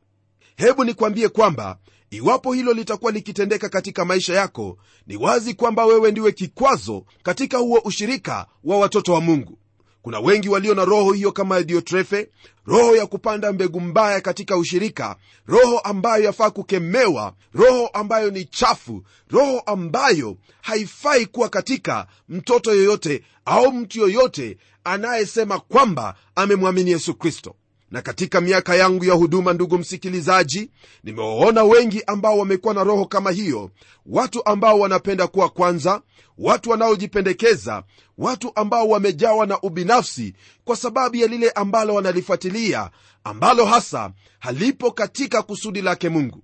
Hebu 0.57 0.85
nikwambie 0.85 1.29
kwamba 1.29 1.79
iwapo 2.11 2.53
hilo 2.53 2.73
litakuwa 2.73 3.13
likitendeka 3.13 3.69
katika 3.69 4.05
maisha 4.05 4.35
yako 4.35 4.79
ni 5.07 5.17
wazi 5.17 5.55
kwamba 5.55 5.85
wewe 5.87 6.11
ndiwe 6.11 6.33
kikwazo 6.33 7.05
katika 7.23 7.59
huo 7.59 7.81
ushirika 7.85 8.47
wa 8.65 8.79
watoto 8.79 9.13
wa 9.13 9.21
mungu 9.21 9.59
kuna 10.07 10.21
wengi 10.21 10.49
walio 10.49 10.75
na 10.75 10.85
roho 10.85 11.13
hiyo 11.13 11.33
kama 11.33 11.63
diotrefe 11.63 12.29
roho 12.67 12.97
ya 12.97 13.07
kupanda 13.07 13.53
mbegu 13.53 13.81
mbaya 13.81 14.21
katika 14.21 14.57
ushirika 14.57 15.17
roho 15.47 15.79
ambayo 15.79 16.25
yafaa 16.25 16.51
kukemewa 16.51 17.35
roho 17.55 17.87
ambayo 17.87 18.31
ni 18.31 18.45
chafu 18.45 19.03
roho 19.31 19.59
ambayo 19.61 20.37
haifai 20.63 21.27
kuwa 21.27 21.49
katika 21.49 22.07
mtoto 22.29 22.75
yoyote 22.75 23.23
au 23.45 23.73
mtu 23.73 24.01
yoyote 24.01 24.59
anayesema 24.85 25.59
kwamba 25.59 26.15
amemwamini 26.35 26.91
yesu 26.91 27.15
kristo 27.15 27.55
na 27.91 28.03
katika 28.03 28.41
miaka 28.41 28.75
yangu 28.77 29.05
ya 29.05 29.15
huduma 29.15 29.53
ndugu 29.53 29.79
msikilizaji 29.79 30.71
nimewaona 31.05 31.65
wengi 31.65 32.03
ambao 32.07 32.39
wamekuwa 32.39 32.75
na 32.75 32.85
roho 32.85 33.07
kama 33.07 33.31
hiyo. 33.31 33.71
Watu 34.07 34.47
ambao 34.47 34.79
wanapenda 34.81 35.27
kuwa 35.27 35.49
kwanza 35.49 36.03
watu 36.39 36.71
wanaojipendekeza 36.71 37.83
watu 38.19 38.53
ambao 38.55 38.89
wamejawa 38.89 39.47
na 39.47 39.61
ubinafsi 39.61 40.35
kwa 40.65 40.77
sababu 40.77 41.17
ya 41.17 41.27
lile 41.27 41.51
ambalo 41.51 41.95
wanalifuatilia 41.95 42.91
ambalo 43.25 43.65
hasa 43.65 44.13
halipo 44.39 44.91
katika 44.91 45.43
kusudi 45.43 45.83
lake 45.83 46.09
mungu 46.09 46.43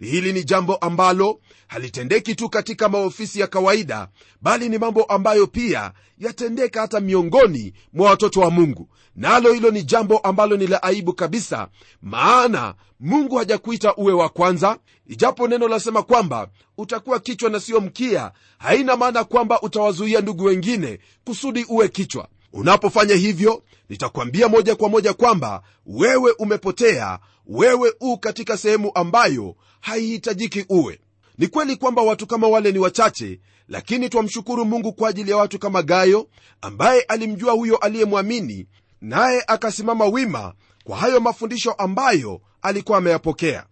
hili 0.00 0.32
ni 0.32 0.44
jambo 0.44 0.76
ambalo 0.76 1.40
halitendeki 1.66 2.34
tu 2.34 2.48
katika 2.48 2.88
maofisi 2.88 3.40
ya 3.40 3.46
kawaida 3.46 4.08
bali 4.42 4.68
ni 4.68 4.78
mambo 4.78 5.02
ambayo 5.04 5.46
pia 5.46 5.92
yatendeka 6.18 6.80
hata 6.80 7.00
miongoni 7.00 7.72
mwa 7.92 8.10
watoto 8.10 8.40
wa 8.40 8.50
mungu. 8.50 8.88
Nalo 9.16 9.48
na 9.48 9.54
hilo 9.54 9.70
ni 9.70 9.82
jambo 9.82 10.18
ambalo 10.18 10.56
ni 10.56 10.66
la 10.66 10.82
aibu 10.82 11.12
kabisa 11.12 11.68
maana 12.02 12.74
mungu 13.00 13.36
hajakuita 13.36 13.94
uwe 13.96 14.12
wa 14.12 14.28
kwanza 14.28 14.78
ijapo 15.06 15.48
neno 15.48 15.68
lasema 15.68 16.02
kwamba 16.02 16.48
utakuwa 16.78 17.20
kichwa 17.20 17.50
na 17.50 17.60
siyo 17.60 17.80
mkia 17.80 18.32
haina 18.58 18.96
maana 18.96 19.24
kwamba 19.24 19.60
utawazuia 19.62 20.20
ndugu 20.20 20.44
wengine 20.44 20.98
kusudi 21.24 21.64
uwe 21.68 21.88
kichwa. 21.88 22.28
Unapofanya 22.52 23.14
hivyo 23.14 23.62
nitakwambia 23.88 24.48
moja 24.48 24.76
kwa 24.76 24.88
moja 24.88 25.14
kwamba 25.14 25.62
wewe 25.86 26.32
umepotea 26.38 27.18
wewe 27.50 27.94
u 28.00 28.18
katika 28.18 28.56
sehemu 28.56 28.90
ambayo 28.94 29.56
haihitajiki 29.80 30.64
uwe. 30.68 31.00
Ni 31.38 31.48
kweli 31.48 31.76
kwamba 31.76 32.02
watu 32.02 32.26
kama 32.26 32.48
wale 32.48 32.72
ni 32.72 32.78
wachache 32.78 33.40
lakini 33.68 34.08
twamshukuru 34.08 34.64
mungu 34.64 34.92
kwa 34.92 35.08
ajili 35.08 35.30
ya 35.30 35.36
watu 35.36 35.58
kama 35.58 35.82
gayo 35.82 36.28
ambaye 36.60 37.00
alimjua 37.00 37.52
huyo 37.52 37.76
aliyemwamini 37.76 38.66
naye 39.00 39.44
akasimama 39.46 40.06
wima 40.06 40.54
kwa 40.84 40.96
hayo 40.96 41.20
mafundisho 41.20 41.72
ambayo 41.72 42.40
alikuwa 42.62 42.98
ameyapokea. 42.98 43.66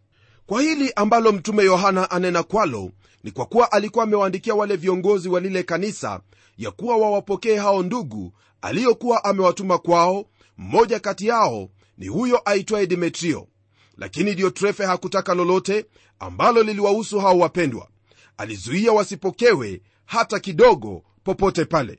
Kwa 0.47 0.62
hili 0.62 0.92
ambalo 0.97 1.32
mtume 1.32 1.64
yohana 1.64 2.11
anena 2.11 2.42
kwalo 2.42 2.90
ni 3.25 3.30
kwa 3.30 3.47
kuwa 3.47 3.73
alikuwa 3.73 4.04
amewaandikia 4.04 4.54
wale 4.54 4.76
viongozi 4.76 5.28
wa 5.28 5.40
lile 5.40 5.62
kanisa 5.62 6.20
ya 6.58 6.70
kuwa 6.70 6.97
wawapokee 6.97 7.56
hao 7.56 7.82
ndugu 7.82 8.32
aliyokuwa 8.61 9.25
amewatuma 9.25 9.78
kwao. 9.78 10.25
Mmoja 10.58 11.00
kati 11.00 11.26
yao 11.26 11.68
ni 11.99 12.08
huyo 12.08 12.40
aitwaye 12.44 12.87
demetrio 12.87 13.47
lakini 13.99 14.35
diotrefe 14.35 14.85
hakutaka 14.85 15.35
lolote 15.35 15.87
ambalo 16.19 16.62
liliwahusu 16.62 17.19
hao 17.21 17.38
wapendwa. 17.38 17.88
Alizuia 18.37 18.93
wasipokewe 18.93 19.81
hata 20.07 20.40
kidogo 20.40 21.02
popote 21.25 21.64
pale. 21.64 21.99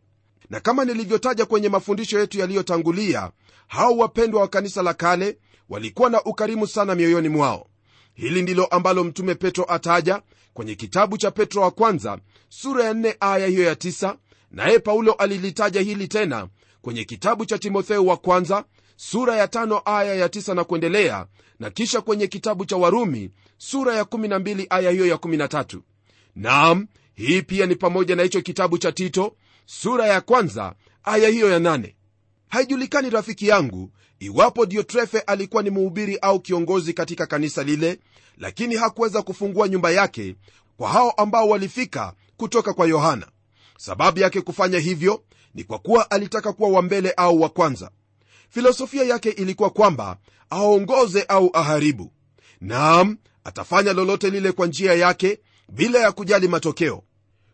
Na 0.50 0.60
kama 0.60 0.86
nilivyotaja 0.86 1.46
kwenye 1.46 1.70
mafundisho 1.70 2.20
yetu 2.20 2.40
yaliyotangulia 2.40 3.32
hao 3.68 3.98
wapendwa 3.98 4.42
wa 4.42 4.48
kanisa 4.48 4.82
la 4.84 4.94
kale 4.94 5.38
walikuwa 5.70 6.10
na 6.10 6.24
ukarimu 6.24 6.68
sana 6.68 6.96
mioyoni 6.96 7.30
mwao. 7.30 7.68
Hili 8.14 8.42
ndilo 8.42 8.66
ambalo 8.66 9.04
mtume 9.04 9.36
petro 9.36 9.66
ataja 9.68 10.22
kwenye 10.54 10.76
kitabu 10.76 11.18
cha 11.18 11.32
petro 11.32 11.62
wa 11.62 11.72
kwanza 11.72 12.20
sura 12.50 12.86
ya 12.86 12.94
4 12.94 13.16
aya 13.20 13.48
hiyo 13.48 13.64
ya 13.64 13.74
9 13.74 14.16
naye 14.52 14.80
paulo 14.80 15.14
alilitaja 15.14 15.82
hili 15.82 16.08
tena 16.08 16.48
kwenye 16.82 17.04
kitabu 17.04 17.46
cha 17.46 17.58
timotheo 17.58 18.06
wa 18.06 18.18
kwanza 18.18 18.64
sura 19.02 19.36
ya 19.36 19.48
tano 19.48 19.82
aya 19.86 20.16
ya 20.16 20.30
tisa 20.30 20.54
na 20.54 20.64
kuendelea 20.64 21.26
na 21.60 21.70
kisha 21.70 22.02
kwenye 22.02 22.28
kitabu 22.28 22.66
cha 22.66 22.78
warumi 22.78 23.32
sura 23.58 23.96
ya 23.96 24.04
12 24.04 24.66
aya 24.70 24.92
hiyo 24.92 25.06
ya 25.08 25.16
13 25.16 25.80
naam 26.36 26.88
hii 27.16 27.42
pia 27.42 27.66
ni 27.66 27.76
pamoja 27.76 28.16
na 28.16 28.24
hicho 28.24 28.42
kitabu 28.42 28.78
cha 28.78 28.92
tito 28.92 29.36
sura 29.66 30.08
ya 30.08 30.22
kwanza 30.22 30.76
aya 31.04 31.30
hiyo 31.30 31.50
ya 31.52 31.60
8 31.60 31.94
haijulikani 32.48 33.10
rafiki 33.10 33.48
yangu 33.48 33.92
iwapo 34.20 34.66
diotrefe 34.66 35.20
alikuwa 35.20 35.64
ni 35.64 35.70
mhubiri 35.70 36.18
au 36.18 36.40
kiongozi 36.40 36.94
katika 36.94 37.26
kanisa 37.26 37.64
lile 37.64 38.00
lakini 38.38 38.76
hakuweza 38.76 39.22
kufungua 39.22 39.68
nyumba 39.68 39.92
yake 39.92 40.36
kwa 40.78 40.90
hao 40.90 41.12
ambao 41.12 41.50
walifika 41.50 42.14
kutoka 42.38 42.74
kwa 42.74 42.88
yohana. 42.88 43.28
Sababu 43.78 44.20
yake 44.20 44.42
kufanya 44.42 44.80
hivyo 44.80 45.24
ni 45.54 45.64
kwa 45.64 45.80
kuwa 45.80 46.12
alitaka 46.12 46.54
kuwa 46.54 46.70
wa 46.70 46.82
mbele 46.82 47.12
au 47.18 47.42
wa 47.42 47.50
kwanza 47.50 47.92
filosofia 48.50 49.04
yake 49.04 49.30
ilikuwa 49.30 49.70
kwamba 49.70 50.18
aongoze 50.50 51.24
au 51.28 51.50
aharibu. 51.54 52.12
Naam 52.62 53.18
atafanya 53.44 53.94
lolote 53.94 54.30
lile 54.30 54.52
kwa 54.52 54.68
njia 54.68 54.94
yake 54.94 55.40
bila 55.72 56.00
ya 56.00 56.12
kujali 56.12 56.48
matokeo. 56.48 57.04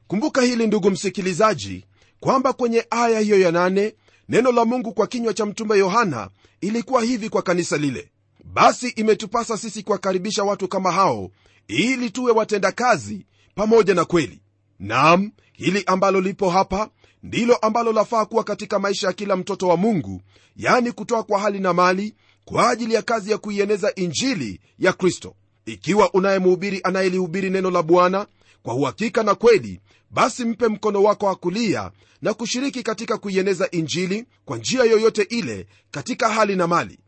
Kumbuka 0.07 0.41
hili 0.41 0.67
ndugu 0.67 0.91
msikilizaji 0.91 1.85
kwamba 2.19 2.53
kwenye 2.53 2.85
aya 2.89 3.19
hiyo 3.19 3.39
ya 3.39 3.51
nane 3.51 3.95
neno 4.29 4.51
la 4.51 4.65
mungu 4.65 4.93
kwa 4.93 5.07
kinywa 5.07 5.33
cha 5.33 5.45
mtume 5.45 5.77
yohana 5.77 6.29
ilikuwa 6.61 7.03
hivi 7.03 7.29
kwa 7.29 7.41
kanisa 7.41 7.77
lile. 7.77 8.11
Basi 8.43 8.87
imetupasa 8.89 9.57
sisi 9.57 9.83
kuwakaribisha 9.83 10.43
watu 10.43 10.67
kama 10.67 10.91
hao 10.91 11.31
ili 11.67 12.09
tuwe 12.11 12.31
watendakazi 12.31 13.25
pamoja 13.55 13.93
na 13.93 14.05
kweli. 14.05 14.41
Nam 14.79 15.31
hili 15.53 15.83
ambalo 15.85 16.21
lipo 16.21 16.49
hapa 16.49 16.89
ndilo 17.23 17.55
ambalo 17.55 17.91
lafaa 17.91 18.25
kuwa 18.25 18.43
katika 18.43 18.79
maisha 18.79 19.07
ya 19.07 19.13
kila 19.13 19.35
mtoto 19.35 19.67
wa 19.67 19.77
mungu 19.77 20.21
yani 20.55 20.91
kutoa 20.91 21.23
kwa 21.23 21.39
hali 21.39 21.59
na 21.59 21.73
mali 21.73 22.15
kwa 22.45 22.69
ajili 22.69 22.93
ya 22.93 23.01
kazi 23.01 23.31
ya 23.31 23.37
kuieneza 23.37 23.95
injili 23.95 24.59
ya 24.79 24.93
kristo. 24.93 25.35
Ikiwa 25.65 26.13
unayemhubiri 26.13 26.81
anayelihubiri 26.83 27.49
neno 27.49 27.71
la 27.71 27.83
bwana 27.83 28.27
kwa 28.63 28.73
uhakika 28.75 29.23
na 29.23 29.35
kweli 29.35 29.81
basi 30.11 30.45
mpe 30.45 30.67
mkono 30.67 31.03
wako 31.03 31.25
wa 31.25 31.35
kulia 31.35 31.91
na 32.21 32.33
kushiriki 32.33 32.83
katika 32.83 33.17
kuieneza 33.17 33.71
injili 33.71 34.25
kwa 34.45 34.57
njia 34.57 34.83
yoyote 34.83 35.21
ile 35.21 35.67
katika 35.91 36.29
hali 36.29 36.55
na 36.55 36.67
mali. 36.67 36.99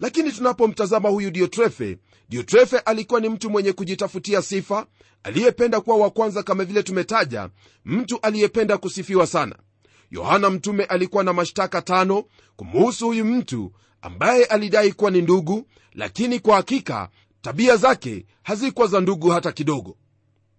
Lakini 0.00 0.32
tunapomtazama 0.32 1.08
huyu 1.08 1.30
diotrefe 1.30 1.98
diotrefe 2.28 2.78
alikuwa 2.78 3.20
ni 3.20 3.28
mtu 3.28 3.50
mwenye 3.50 3.72
kujitafutia 3.72 4.42
sifa 4.42 4.86
aliyependa 5.22 5.80
kuwa 5.80 5.96
wa 5.96 6.10
kwanza 6.10 6.42
kama 6.42 6.64
vile 6.64 6.82
tumetaja 6.82 7.50
mtu 7.84 8.18
aliyependa 8.22 8.78
kusifiwa 8.78 9.26
sana. 9.26 9.56
Yohana 10.10 10.50
mtume 10.50 10.84
alikuwa 10.84 11.24
na 11.24 11.32
mashtaka 11.32 11.82
tano 11.82 12.24
kumuhusu 12.56 13.06
huyu 13.06 13.24
mtu 13.24 13.72
ambaye 14.02 14.44
alidai 14.44 14.92
kuwa 14.92 15.10
ni 15.10 15.22
ndugu 15.22 15.66
lakini 15.92 16.40
kwa 16.40 16.56
hakika 16.56 17.08
tabia 17.42 17.76
zake 17.76 18.26
hazikuwa 18.42 18.86
za 18.86 19.00
ndugu 19.00 19.28
hata 19.30 19.52
kidogo. 19.52 19.96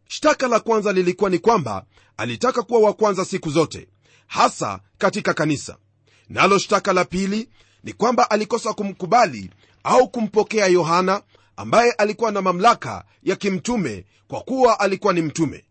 Shtaka 0.08 0.48
la 0.48 0.60
kwanza 0.60 0.94
lilikuwa 0.94 1.30
ni 1.30 1.40
kwamba 1.40 1.86
alitaka 2.18 2.62
kuwa 2.64 2.80
wa 2.80 2.94
kwanza 2.94 3.26
siku 3.26 3.50
zote 3.50 3.88
hasa 4.28 4.80
katika 4.98 5.34
kanisa. 5.34 5.78
Nalo 6.30 6.58
shtaka 6.60 6.94
la 6.94 7.06
pili 7.06 7.50
ni 7.84 7.94
kwamba 7.94 8.32
alikosa 8.32 8.74
kumkubali 8.74 9.50
au 9.84 10.10
kumpokea 10.10 10.68
yohana 10.68 11.22
ambaye 11.58 11.92
alikuwa 11.92 12.32
na 12.32 12.42
mamlaka 12.42 13.06
ya 13.24 13.36
kimtume 13.36 14.06
kwa 14.28 14.42
kuwa 14.42 14.80
alikuwa 14.80 15.14
ni 15.14 15.22
mtume. 15.22 15.66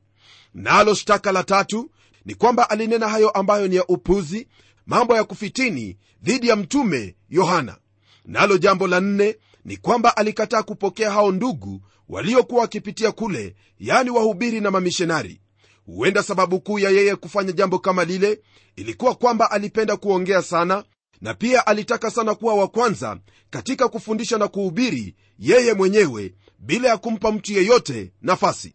Nalo 0.54 0.94
shtaka 0.94 1.32
la 1.32 1.42
tatu 1.44 1.90
ni 2.24 2.34
kwamba 2.34 2.70
alinena 2.70 3.08
hayo 3.08 3.30
ambayo 3.30 3.68
ni 3.68 3.76
ya 3.76 3.86
upuzi 3.86 4.48
mambo 4.86 5.16
ya 5.16 5.24
kufitini 5.24 5.96
dhidi 6.22 6.48
ya 6.48 6.56
mtume 6.56 7.16
yohana. 7.28 7.76
Nalo 8.24 8.58
jambo 8.58 8.86
la 8.86 9.00
nne 9.00 9.36
ni 9.64 9.76
kwamba 9.76 10.16
alikataa 10.16 10.62
kupokea 10.62 11.10
hao 11.10 11.32
ndugu 11.32 11.82
waliokuwa 12.08 12.60
wakipitia 12.60 13.12
kule 13.12 13.56
yani 13.80 14.10
wahubiri 14.10 14.60
na 14.60 14.70
mamishonari 14.70 15.40
huenda 15.86 16.22
sababu 16.22 16.60
kuu 16.60 16.78
ya 16.78 16.90
yeye 16.90 17.16
kufanya 17.16 17.52
jambo 17.52 17.78
kama 17.78 18.04
lile 18.04 18.40
ilikuwa 18.76 19.14
kwamba 19.14 19.50
alipenda 19.50 19.96
kuongea 19.96 20.42
sana 20.42 20.84
na 21.20 21.34
pia 21.34 21.66
alitaka 21.66 22.10
sana 22.10 22.34
kuwa 22.34 22.54
wa 22.54 22.68
kwanza 22.68 23.18
katika 23.50 23.88
kufundisha 23.88 24.38
na 24.38 24.48
kuhubiri 24.48 25.14
yeye 25.38 25.74
mwenyewe 25.74 26.34
bila 26.58 26.88
ya 26.88 26.96
kumpa 26.96 27.32
mtu 27.32 27.52
yeyote 27.52 28.12
nafasi. 28.22 28.74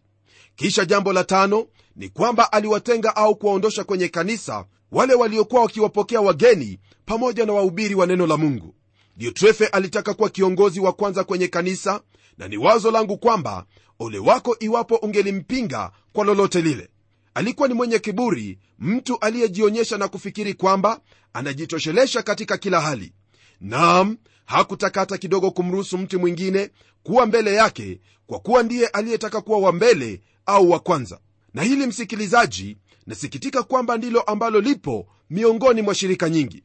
Kisha 0.56 0.84
jambo 0.84 1.12
la 1.12 1.24
tano 1.24 1.66
ni 1.96 2.08
kwamba 2.08 2.52
aliwatenga 2.52 3.16
au 3.16 3.36
kuwaondosha 3.36 3.84
kwenye 3.84 4.08
kanisa 4.08 4.64
wale 4.92 5.14
waliokuwa 5.14 5.62
wakiwapokea 5.62 6.20
wageni 6.20 6.78
pamoja 7.06 7.46
na 7.46 7.52
wahubiri 7.52 7.94
wa 7.94 8.06
neno 8.06 8.26
la 8.26 8.36
mungu. 8.36 8.74
Diotrefe 9.16 9.66
alitaka 9.66 10.14
kuwa 10.14 10.30
kiongozi 10.30 10.80
wa 10.80 10.92
kwanza 10.92 11.24
kwenye 11.24 11.48
kanisa 11.48 12.00
na 12.38 12.48
ni 12.48 12.56
wazo 12.56 12.90
langu 12.90 13.18
kwamba 13.18 13.66
ole 13.98 14.18
wako 14.18 14.56
iwapo 14.60 14.96
ungelimpinga 14.96 15.90
kwa 16.12 16.24
lolote 16.24 16.60
lile 16.62 16.88
alikuwa 17.34 17.68
ni 17.68 17.74
mwenye 17.74 17.98
kiburi 17.98 18.58
mtu 18.78 19.18
aliyejionyesha 19.18 19.98
na 19.98 20.08
kufikiri 20.08 20.54
kwamba 20.54 21.00
anajitoshelesha 21.32 22.22
katika 22.22 22.56
kila 22.58 22.80
hali. 22.80 23.12
Nam 23.60 24.16
hakutaka 24.44 25.00
hata 25.00 25.18
kidogo 25.18 25.50
kumruhusu 25.50 25.98
mtu 25.98 26.20
mwingine 26.20 26.70
kuwa 27.02 27.26
mbele 27.26 27.54
yake 27.54 28.00
kwa 28.26 28.38
kuwa 28.38 28.62
ndiye 28.62 28.86
aliyetaka 28.86 29.40
kuwa 29.40 29.58
wa 29.58 29.72
mbele 29.72 30.20
au 30.46 30.70
wa 30.70 30.80
kwanza. 30.80 31.20
Na 31.54 31.62
hili 31.62 31.86
msikilizaji 31.86 32.76
nasikitika 33.06 33.62
kwamba 33.62 33.96
ndilo 33.96 34.20
ambalo 34.20 34.60
lipo 34.60 35.06
miongoni 35.30 35.82
mwa 35.82 35.94
shirika 35.94 36.28
nyingi. 36.30 36.62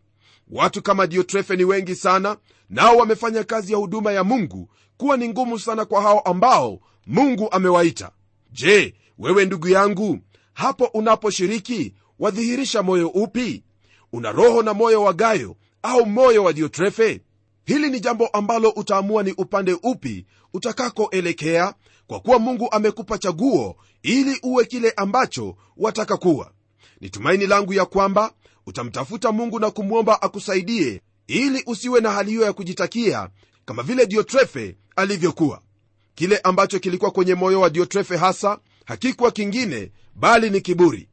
Watu 0.52 0.82
kama 0.82 1.08
diotrefe 1.08 1.56
ni 1.56 1.64
wengi 1.64 1.96
sana 1.96 2.38
nao 2.70 2.98
wamefanya 2.98 3.44
kazi 3.44 3.72
ya 3.72 3.78
huduma 3.78 4.12
ya 4.12 4.24
mungu 4.24 4.70
kuwa 4.98 5.18
ni 5.18 5.30
ngumu 5.30 5.60
sana 5.60 5.86
kwa 5.86 6.02
hao 6.02 6.20
ambao 6.20 6.80
mungu 7.08 7.52
amewaita. 7.52 8.12
Je 8.52 8.94
wewe 9.18 9.46
ndugu 9.46 9.68
yangu 9.68 10.20
hapo 10.58 10.86
unaposhiriki 10.86 11.94
wadhihirisha 12.20 12.84
moyo 12.84 13.08
upi? 13.08 13.64
Una 14.14 14.32
roho 14.32 14.64
na 14.64 14.74
moyo 14.74 15.04
wa 15.04 15.14
gayo 15.14 15.56
au 15.82 16.06
moyo 16.06 16.44
wa 16.44 16.54
diotrefe 16.54 17.22
hili 17.66 17.90
ni 17.90 18.00
jambo 18.00 18.28
ambalo 18.28 18.70
utaamua 18.70 19.24
ni 19.24 19.32
upande 19.32 19.78
upi 19.84 20.26
utakakoelekea 20.54 21.74
kwa 22.08 22.20
kuwa 22.20 22.40
mungu 22.40 22.68
amekupa 22.72 23.18
chaguo 23.18 23.76
ili 24.04 24.40
uwe 24.44 24.66
kile 24.66 24.94
ambacho 24.98 25.56
wataka 25.78 26.18
kuwa. 26.18 26.52
Ni 27.02 27.10
tumaini 27.10 27.48
langu 27.48 27.74
ya 27.74 27.86
kwamba 27.86 28.32
utamtafuta 28.66 29.32
mungu 29.32 29.60
na 29.60 29.72
kumwomba 29.72 30.22
akusaidie 30.22 31.02
ili 31.28 31.64
usiwe 31.66 32.02
na 32.02 32.12
hali 32.12 32.32
hiyo 32.32 32.44
ya 32.44 32.54
kujitakia 32.54 33.30
kama 33.66 33.84
vile 33.84 34.06
diotrefe 34.06 34.76
alivyokuwa. 34.96 35.62
Kile 36.16 36.38
ambacho 36.38 36.80
kilikuwa 36.80 37.12
kwenye 37.12 37.36
moyo 37.36 37.62
wa 37.62 37.70
diotrefe 37.70 38.18
hasa 38.18 38.60
hakikuwa 38.88 39.32
kingine 39.32 39.92
bali 40.16 40.50
ni 40.50 40.62
kiburi 40.62 41.10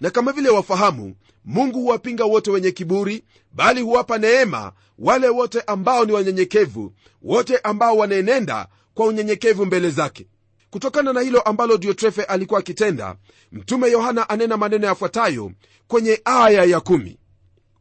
na 0.00 0.10
kama 0.10 0.32
vile 0.32 0.48
wafahamu 0.48 1.14
mungu 1.44 1.78
huwapinga 1.80 2.24
wote 2.24 2.50
wenye 2.50 2.70
kiburi 2.70 3.24
bali 3.52 3.80
huwapa 3.80 4.18
neema 4.18 4.72
wale 4.98 5.28
wote 5.28 5.60
ambao 5.60 6.04
ni 6.04 6.12
wanyenyekevu 6.12 6.92
wote 7.22 7.58
ambao 7.58 7.96
wanaenenda 7.96 8.66
kwa 8.94 9.06
unyenyekevu 9.06 9.66
mbele 9.66 9.90
zake 9.90 10.26
kutokana 10.70 11.12
na 11.12 11.20
hilo 11.20 11.40
ambalo 11.40 11.76
diotrefe 11.76 12.22
alikuwa 12.22 12.60
akitenda 12.60 13.16
mtume 13.52 13.90
yohana 13.90 14.28
anena 14.28 14.56
maneno 14.56 14.86
yafuatayo 14.86 15.52
kwenye 15.88 16.20
aya 16.24 16.64
ya 16.64 16.80
kumi. 16.80 17.18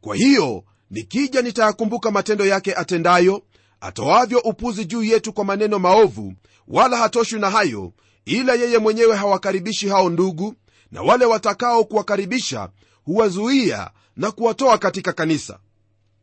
kwa 0.02 0.16
hiyo 0.16 0.64
nikija 0.92 1.42
nitayakumbuka 1.42 2.12
matendo 2.12 2.46
yake 2.46 2.74
atendayo 2.76 3.42
atoavyo 3.82 4.40
upuzi 4.40 4.86
juu 4.86 5.04
yetu 5.04 5.34
kwa 5.34 5.46
maneno 5.46 5.80
maovu 5.80 6.34
wala 6.68 6.98
hatoshwi 6.98 7.40
na 7.40 7.50
hayo 7.50 7.94
ila 8.26 8.54
yeye 8.54 8.78
mwenyewe 8.78 9.16
hawakaribishi 9.16 9.88
hao 9.90 10.10
ndugu 10.10 10.56
na 10.92 11.02
wale 11.02 11.26
watakao 11.26 11.84
kuwakaribisha 11.84 12.70
huwazuia 13.04 13.92
na 14.16 14.32
kuwatoa 14.32 14.78
katika 14.78 15.14
kanisa. 15.14 15.60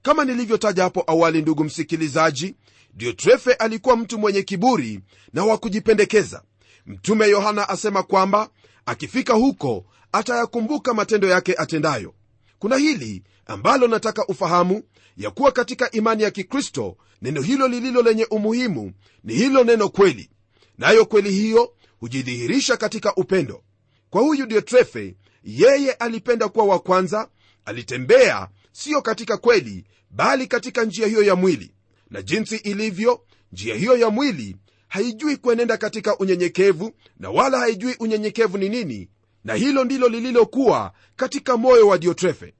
Kama 0.02 0.24
nilivyotaja 0.24 0.82
hapo 0.82 1.04
awali 1.06 1.42
ndugu 1.42 1.64
msikilizaji 1.64 2.54
diotrefe 2.94 3.52
alikuwa 3.52 3.96
mtu 3.96 4.18
mwenye 4.18 4.42
kiburi 4.42 5.00
na 5.32 5.44
wa 5.44 5.58
kujipendekeza. 5.58 6.42
Mtume 6.86 7.28
yohana 7.28 7.68
asema 7.68 8.02
kwamba 8.02 8.48
akifika 8.86 9.34
huko 9.34 9.84
atayakumbuka 10.12 10.94
matendo 10.94 11.28
yake 11.28 11.54
atendayo. 11.58 12.14
Kuna 12.58 12.76
hili 12.76 13.22
ambalo 13.46 13.88
nataka 13.88 14.26
ufahamu 14.26 14.82
ya 15.16 15.30
kuwa 15.30 15.52
katika 15.52 15.90
imani 15.90 16.22
ya 16.22 16.30
kikristo 16.30 16.96
neno 17.22 17.42
hilo 17.42 17.68
lililo 17.68 18.02
lenye 18.02 18.24
umuhimu 18.30 18.92
ni 19.24 19.34
hilo 19.34 19.64
neno 19.64 19.88
kweli. 19.88 20.30
Nayo 20.78 21.06
kweli 21.06 21.30
hiyo 21.32 21.72
hujidhihirisha 22.02 22.76
katika 22.76 23.14
upendo. 23.14 23.62
Kwa 24.10 24.22
huyu 24.22 24.46
diotrefe 24.46 25.16
yeye 25.44 25.92
alipenda 25.92 26.48
kuwa 26.48 26.64
wa 26.64 26.78
kwanza 26.78 27.28
alitembea 27.64 28.48
siyo 28.72 29.02
katika 29.02 29.36
kweli 29.36 29.84
bali 30.10 30.46
katika 30.46 30.84
njia 30.84 31.06
hiyo 31.06 31.22
ya 31.22 31.36
mwili. 31.36 31.74
Na 32.10 32.22
jinsi 32.22 32.56
ilivyo 32.56 33.24
njia 33.52 33.74
hiyo 33.74 33.96
ya 33.96 34.10
mwili 34.10 34.56
haijui 34.88 35.36
kuenenda 35.36 35.76
katika 35.76 36.18
unyenyekevu 36.18 36.92
na 37.18 37.30
wala 37.30 37.58
haijui 37.58 37.96
unyenyekevu 38.00 38.58
ni 38.58 38.68
nini. 38.68 39.08
Na 39.44 39.54
hilo 39.54 39.84
ndilo 39.84 40.08
lililokuwa 40.08 40.92
katika 41.16 41.56
moyo 41.56 41.88
wa 41.88 41.98
diotrefe 41.98 42.54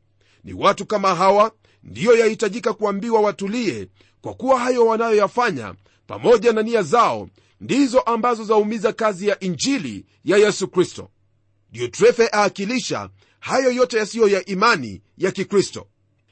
ni 0.45 0.53
watu 0.53 0.87
kama 0.87 1.15
hawa 1.15 1.53
ndiyo 1.83 2.17
yahitajika 2.19 2.73
kuambiwa 2.73 3.21
watulie 3.21 3.89
kwa 4.21 4.35
kuwa 4.35 4.61
hayo 4.61 4.87
wanayoyafanya 4.87 5.75
pamoja 6.07 6.53
na 6.53 6.63
nia 6.63 6.83
zao 6.83 7.29
ndizo 7.62 8.01
ambazo 8.01 8.44
zaumiza 8.44 8.92
kazi 8.92 9.29
ya 9.29 9.40
injili 9.40 10.07
ya 10.25 10.37
yesu 10.37 10.68
kristo. 10.68 11.11
Diotrefe 11.72 12.29
aakilisha 12.33 13.11
hayo 13.40 13.70
yote 13.72 13.96
yasiyo 13.96 14.29
ya 14.29 14.44
imani 14.44 15.03
ya 15.18 15.31
kikristo. 15.31 15.87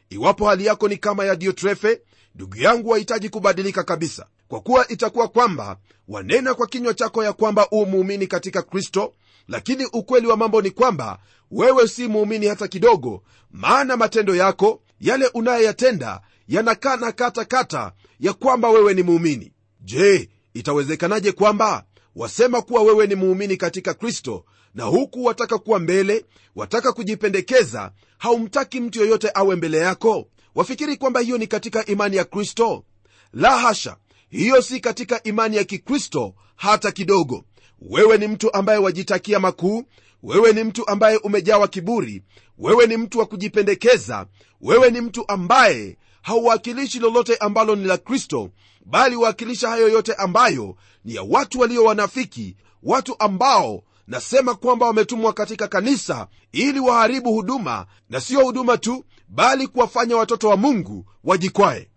Iwapo 0.09 0.47
hali 0.49 0.67
yako 0.67 0.89
ni 0.89 0.97
kama 0.97 1.25
ya 1.25 1.37
diotrefe 1.37 2.01
ndugu 2.35 2.57
yangu 2.57 2.89
wahitaji 2.89 3.29
kubadilika 3.29 3.83
kabisa. 3.83 4.27
Kwa 4.49 4.61
kuwa 4.61 4.89
itakuwa 4.89 5.29
kwamba 5.29 5.77
wanena 6.09 6.55
kwa 6.55 6.67
kinywa 6.67 6.95
chako 6.95 7.25
ya 7.25 7.33
kwamba 7.33 7.69
u 7.71 7.87
muumini 7.87 8.27
katika 8.27 8.63
kristo 8.63 9.15
lakini 9.49 9.85
ukweli 9.93 10.27
wa 10.27 10.37
mambo 10.37 10.63
ni 10.63 10.71
kwamba 10.71 11.19
wewe 11.51 11.89
si 11.89 12.09
muumini 12.09 12.47
hata 12.47 12.69
kidogo 12.69 13.23
maana 13.51 13.97
matendo 13.97 14.35
yako 14.35 14.83
yale 15.01 15.27
unayoyatenda 15.27 16.21
yanakana 16.49 17.13
katakata 17.13 17.93
ya 18.21 18.33
kwamba 18.33 18.71
wewe 18.71 18.95
ni 18.95 19.03
muumini. 19.03 19.53
Je 19.81 20.31
itawezekanaje 20.55 21.33
kwamba 21.33 21.85
wasema 22.17 22.63
kuwa 22.63 22.83
wewe 22.83 23.07
ni 23.07 23.15
muumini 23.15 23.57
katika 23.57 23.95
kristo 23.95 24.45
na 24.75 24.85
huku 24.85 25.25
wataka 25.25 25.59
kuwa 25.59 25.79
mbele 25.79 26.25
wataka 26.57 26.93
kujipendekeza 26.93 27.93
haumtaki 28.19 28.81
mtu 28.81 29.01
yoyote 29.01 29.31
awe 29.35 29.57
mbele 29.57 29.79
yako? 29.79 30.29
Wafikiri 30.55 30.97
kwamba 30.97 31.21
hiyo 31.21 31.39
ni 31.39 31.47
katika 31.47 31.87
imani 31.87 32.17
ya 32.17 32.25
kristo? 32.25 32.85
La 33.33 33.59
hasha! 33.59 33.97
Hiyo 34.31 34.63
si 34.63 34.81
katika 34.81 35.23
imani 35.23 35.57
ya 35.57 35.65
kikristo 35.65 36.35
hata 36.57 36.93
kidogo. 36.93 37.45
Wewe 37.81 38.19
ni 38.19 38.27
mtu 38.29 38.55
ambaye 38.55 38.79
wajitakia 38.79 39.41
makuu 39.41 39.85
wewe 40.23 40.53
ni 40.53 40.65
mtu 40.65 40.89
ambaye 40.89 41.17
umejawa 41.17 41.69
kiburi 41.69 42.23
wewe 42.59 42.87
ni 42.87 42.97
mtu 42.97 43.19
wa 43.19 43.27
kujipendekeza 43.27 44.27
wewe 44.61 44.91
ni 44.91 45.01
mtu 45.01 45.25
ambaye 45.29 45.99
hauwakilishi 46.23 46.99
lolote 46.99 47.37
ambalo 47.37 47.77
ni 47.77 47.85
la 47.85 47.99
kristo 47.99 48.51
bali 48.87 49.15
huwakilisha 49.17 49.69
hayo 49.69 49.89
yote 49.89 50.15
ambayo 50.15 50.77
ni 51.05 51.15
ya 51.15 51.23
watu 51.23 51.61
walio 51.61 51.85
wanafiki 51.85 52.57
watu 52.83 53.17
ambao 53.19 53.83
nasema 54.07 54.55
kwamba 54.55 54.87
wametumwa 54.87 55.33
katika 55.33 55.69
kanisa 55.69 56.27
ili 56.53 56.81
waharibu 56.81 57.33
huduma 57.33 57.87
na 58.11 58.21
siyo 58.21 58.41
huduma 58.45 58.79
tu 58.79 59.05
bali 59.29 59.67
kuwafanya 59.69 60.17
watoto 60.17 60.49
wa 60.49 60.57
mungu 60.57 61.07
wajikwae. 61.25 61.91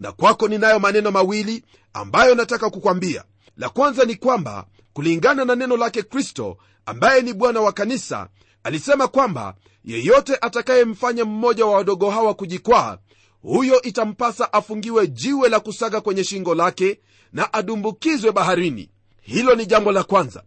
Na 0.00 0.12
kwako 0.12 0.48
ninayo 0.48 0.78
maneno 0.78 1.10
mawili 1.10 1.64
ambayo 1.92 2.34
nataka 2.34 2.70
kukwambia. 2.70 3.24
La 3.56 3.68
kwanza 3.68 4.04
ni 4.04 4.14
kwamba 4.14 4.66
kulingana 4.92 5.44
na 5.44 5.54
neno 5.56 5.76
lake 5.76 6.02
kristo 6.02 6.56
ambaye 6.86 7.22
ni 7.22 7.32
bwana 7.32 7.60
wa 7.60 7.72
kanisa 7.72 8.28
alisema 8.64 9.08
kwamba 9.08 9.54
yeyote 9.84 10.36
atakayemfanya 10.40 11.24
mmoja 11.24 11.66
wa 11.66 11.72
wadogo 11.72 12.10
hawa 12.10 12.34
kujikwaa 12.34 12.98
huyo 13.42 13.82
itampasa 13.82 14.52
afungiwe 14.52 15.06
jiwe 15.08 15.48
la 15.48 15.60
kusaga 15.60 16.00
kwenye 16.00 16.24
shingo 16.24 16.54
lake 16.54 17.00
na 17.32 17.52
adumbukizwe 17.52 18.32
baharini. 18.32 18.90
Hilo 19.22 19.54
ni 19.54 19.66
jambo 19.66 19.92
la 19.92 20.02
kwanza. 20.04 20.42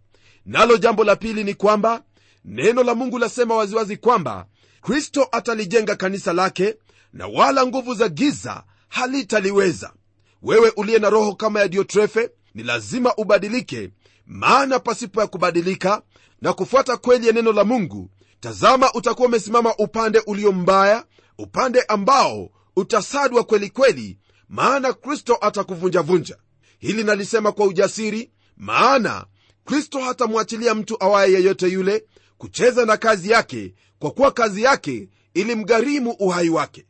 Nalo 0.45 0.77
jambo 0.77 1.03
la 1.03 1.15
pili 1.15 1.43
ni 1.43 1.53
kwamba 1.53 2.03
neno 2.45 2.83
la 2.83 2.95
mungu 2.95 3.17
lasema 3.19 3.55
waziwazi 3.55 3.97
kwamba 3.97 4.45
kristo 4.81 5.27
atalijenga 5.31 5.95
kanisa 5.95 6.33
lake 6.33 6.75
na 7.13 7.27
wala 7.27 7.65
nguvu 7.65 7.93
za 7.93 8.09
giza 8.09 8.63
halitaliweza. 8.89 9.93
Wewe 10.41 10.69
uliye 10.77 10.99
na 10.99 11.09
roho 11.09 11.35
kama 11.35 11.59
ya 11.59 11.67
diotrefe 11.67 12.29
ni 12.55 12.63
lazima 12.63 13.15
ubadilike 13.15 13.89
maana 14.25 14.79
pasipo 14.79 15.21
ya 15.21 15.27
kubadilika 15.27 16.01
na 16.41 16.53
kufuata 16.53 16.97
kweli 16.97 17.27
ya 17.27 17.33
neno 17.33 17.51
la 17.51 17.63
mungu 17.63 18.09
tazama 18.39 18.93
utakuwa 18.93 19.27
umesimama 19.27 19.75
upande 19.77 20.19
ulio 20.27 20.51
mbaya 20.51 21.05
upande 21.37 21.81
ambao 21.81 22.49
utasadwa 22.75 23.43
kweli 23.43 23.69
kweli 23.69 24.17
maana 24.49 24.93
kristo 24.93 25.37
atakuvunjavunja. 25.41 26.37
Hili 26.79 27.03
nalisema 27.03 27.51
kwa 27.51 27.65
ujasiri 27.65 28.31
maana 28.57 29.25
kristo 29.65 29.99
hatamwachilia 29.99 30.75
mtu 30.75 31.03
awaye 31.03 31.33
yeyote 31.33 31.67
yule 31.67 32.05
kucheza 32.37 32.85
na 32.85 32.97
kazi 32.97 33.29
yake 33.31 33.73
kwa 33.99 34.11
kuwa 34.11 34.31
kazi 34.31 34.63
yake 34.63 35.09
ilimgharimu 35.33 36.11
uhai 36.11 36.49
wake. 36.49 36.85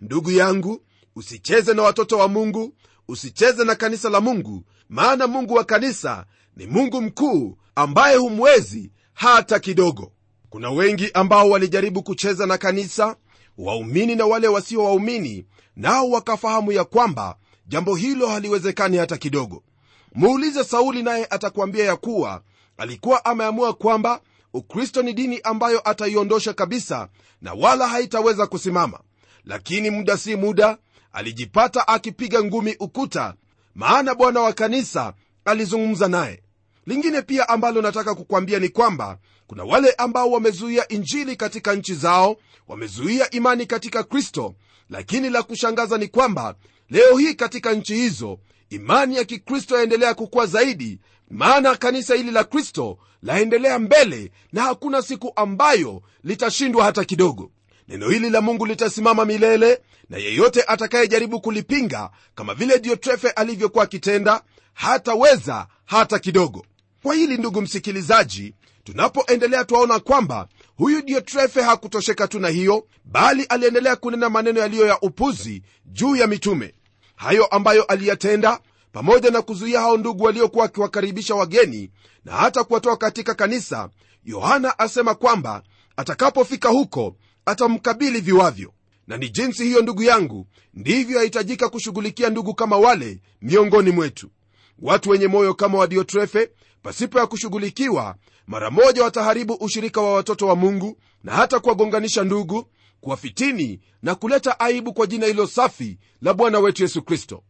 Ndugu 0.00 0.30
yangu 0.30 0.84
usicheze 1.16 1.74
na 1.74 1.82
watoto 1.82 2.18
wa 2.18 2.28
mungu 2.28 2.74
usicheze 3.08 3.64
na 3.64 3.74
kanisa 3.74 4.10
la 4.10 4.20
mungu 4.20 4.64
maana 4.88 5.26
mungu 5.26 5.54
wa 5.54 5.64
kanisa 5.64 6.26
ni 6.56 6.66
mungu 6.66 7.02
mkuu 7.02 7.58
ambaye 7.74 8.16
humwezi 8.16 8.92
hata 9.14 9.58
kidogo. 9.60 10.12
Kuna 10.50 10.70
wengi 10.70 11.10
ambao 11.14 11.50
walijaribu 11.50 12.02
kucheza 12.02 12.46
na 12.46 12.58
kanisa 12.58 13.16
waumini 13.58 14.14
na 14.14 14.26
wale 14.26 14.48
wasio 14.48 14.84
waumini 14.84 15.46
nao 15.76 16.10
wakafahamu 16.10 16.72
ya 16.72 16.84
kwamba 16.84 17.36
jambo 17.66 17.94
hilo 17.96 18.28
haliwezekani 18.28 18.96
hata 18.96 19.16
kidogo. 19.16 19.62
Muulize 20.14 20.64
sauli 20.64 21.02
naye 21.02 21.26
atakwambia 21.30 21.84
ya 21.84 21.96
kuwa 21.96 22.42
alikuwa 22.76 23.24
ameamua 23.24 23.72
kwamba 23.74 24.20
ukristo 24.54 25.02
ni 25.02 25.12
dini 25.12 25.40
ambayo 25.44 25.88
ataiondosha 25.90 26.52
kabisa 26.52 27.08
na 27.42 27.52
wala 27.52 27.88
haitaweza 27.88 28.46
kusimama. 28.46 29.00
Lakini 29.44 29.90
muda 29.90 30.16
si 30.16 30.36
muda 30.36 30.78
alijipata 31.12 31.88
akipiga 31.88 32.42
ngumi 32.44 32.76
ukuta 32.80 33.34
maana 33.74 34.14
bwana 34.14 34.40
wa 34.40 34.52
kanisa 34.52 35.14
alizungumza 35.44 36.08
naye. 36.08 36.42
Lingine 36.86 37.22
pia 37.22 37.48
ambalo 37.48 37.82
nataka 37.82 38.14
kukwambia 38.14 38.58
ni 38.58 38.68
kwamba 38.68 39.18
kuna 39.52 39.64
wale 39.64 39.90
ambao 39.90 40.30
wamezuia 40.30 40.88
injili 40.88 41.36
katika 41.36 41.74
nchi 41.74 41.94
zao 41.94 42.36
wamezuia 42.68 43.30
imani 43.30 43.66
katika 43.66 44.02
kristo. 44.02 44.54
Lakini 44.90 45.30
la 45.30 45.42
kushangaza 45.42 45.98
ni 45.98 46.08
kwamba 46.08 46.54
leo 46.90 47.16
hii 47.18 47.34
katika 47.34 47.72
nchi 47.72 47.94
hizo 47.94 48.38
imani 48.70 49.16
ya 49.16 49.24
kikristo 49.24 49.76
yaendelea 49.76 50.14
kukua 50.14 50.46
zaidi. 50.46 50.98
Maana 51.30 51.76
kanisa 51.76 52.14
hili 52.14 52.30
la 52.30 52.44
kristo 52.44 52.98
laendelea 53.22 53.78
mbele 53.78 54.30
na 54.52 54.62
hakuna 54.62 55.02
siku 55.02 55.32
ambayo 55.36 56.02
litashindwa 56.24 56.84
hata 56.84 57.04
kidogo. 57.04 57.50
Neno 57.88 58.08
hili 58.08 58.30
la 58.30 58.40
mungu 58.40 58.66
litasimama 58.66 59.24
milele 59.24 59.80
na 60.10 60.18
yeyote 60.18 60.62
atakayejaribu 60.62 61.40
kulipinga 61.40 62.10
kama 62.34 62.54
vile 62.54 62.78
diotrefe 62.78 63.30
alivyokuwa 63.30 63.84
akitenda 63.84 64.42
hataweza 64.74 65.66
hata 65.84 66.18
kidogo. 66.18 66.66
Kwa 67.02 67.14
hili 67.14 67.36
ndugu 67.38 67.62
msikilizaji 67.62 68.54
tunapoendelea 68.84 69.64
twaona 69.64 69.98
kwamba 69.98 70.48
huyu 70.76 71.02
diotrefe 71.02 71.62
hakutosheka 71.62 72.28
tu 72.28 72.40
na 72.40 72.48
hiyo 72.48 72.86
bali 73.04 73.44
aliendelea 73.44 73.96
kunena 73.96 74.30
maneno 74.30 74.60
yaliyo 74.60 74.86
ya 74.86 75.00
upuzi 75.00 75.62
juu 75.86 76.16
ya 76.16 76.26
mitume. 76.26 76.74
Hayo 77.16 77.46
ambayo 77.46 77.82
aliyatenda 77.84 78.60
pamoja 78.92 79.30
na 79.30 79.42
kuzuia 79.42 79.80
hao 79.80 79.96
ndugu 79.96 80.24
waliokuwa 80.24 80.62
wakiwakaribisha 80.62 81.34
wageni 81.34 81.90
na 82.24 82.32
hata 82.32 82.64
kuwatoa 82.64 82.96
katika 82.96 83.34
kanisa 83.34 83.88
yohana 84.24 84.78
asema 84.78 85.14
kwamba 85.14 85.62
atakapofika 85.96 86.68
huko 86.68 87.16
atamkabili 87.46 88.20
viwavyo. 88.20 88.72
Na 89.06 89.16
ni 89.16 89.28
jinsi 89.30 89.64
hiyo 89.64 89.82
ndugu 89.82 90.02
yangu 90.02 90.46
ndivyo 90.74 91.16
yahitajika 91.18 91.68
kushughulikia 91.68 92.30
ndugu 92.30 92.54
kama 92.54 92.76
wale 92.78 93.20
miongoni 93.42 93.90
mwetu. 93.90 94.30
Watu 94.78 95.10
wenye 95.10 95.26
moyo 95.28 95.54
kama 95.54 95.78
wa 95.78 95.86
diotrefe 95.86 96.50
pasipo 96.82 97.18
ya 97.18 97.26
kushughulikiwa 97.26 98.16
mara 98.46 98.70
moja 98.70 99.02
wataharibu 99.04 99.54
ushirika 99.54 100.00
wa 100.00 100.14
watoto 100.14 100.46
wa 100.46 100.56
mungu 100.56 100.98
na 101.24 101.32
hata 101.32 101.60
kuwagonganisha 101.60 102.24
ndugu 102.24 102.66
kuwafitini 103.00 103.80
na 104.02 104.14
kuleta 104.14 104.60
aibu 104.60 104.92
kwa 104.92 105.06
jina 105.06 105.26
hilo 105.26 105.46
safi 105.46 105.98
la 106.22 106.34
bwana 106.34 106.58
wetu 106.58 106.82
yesu 106.82 107.02
kristo. 107.02 107.42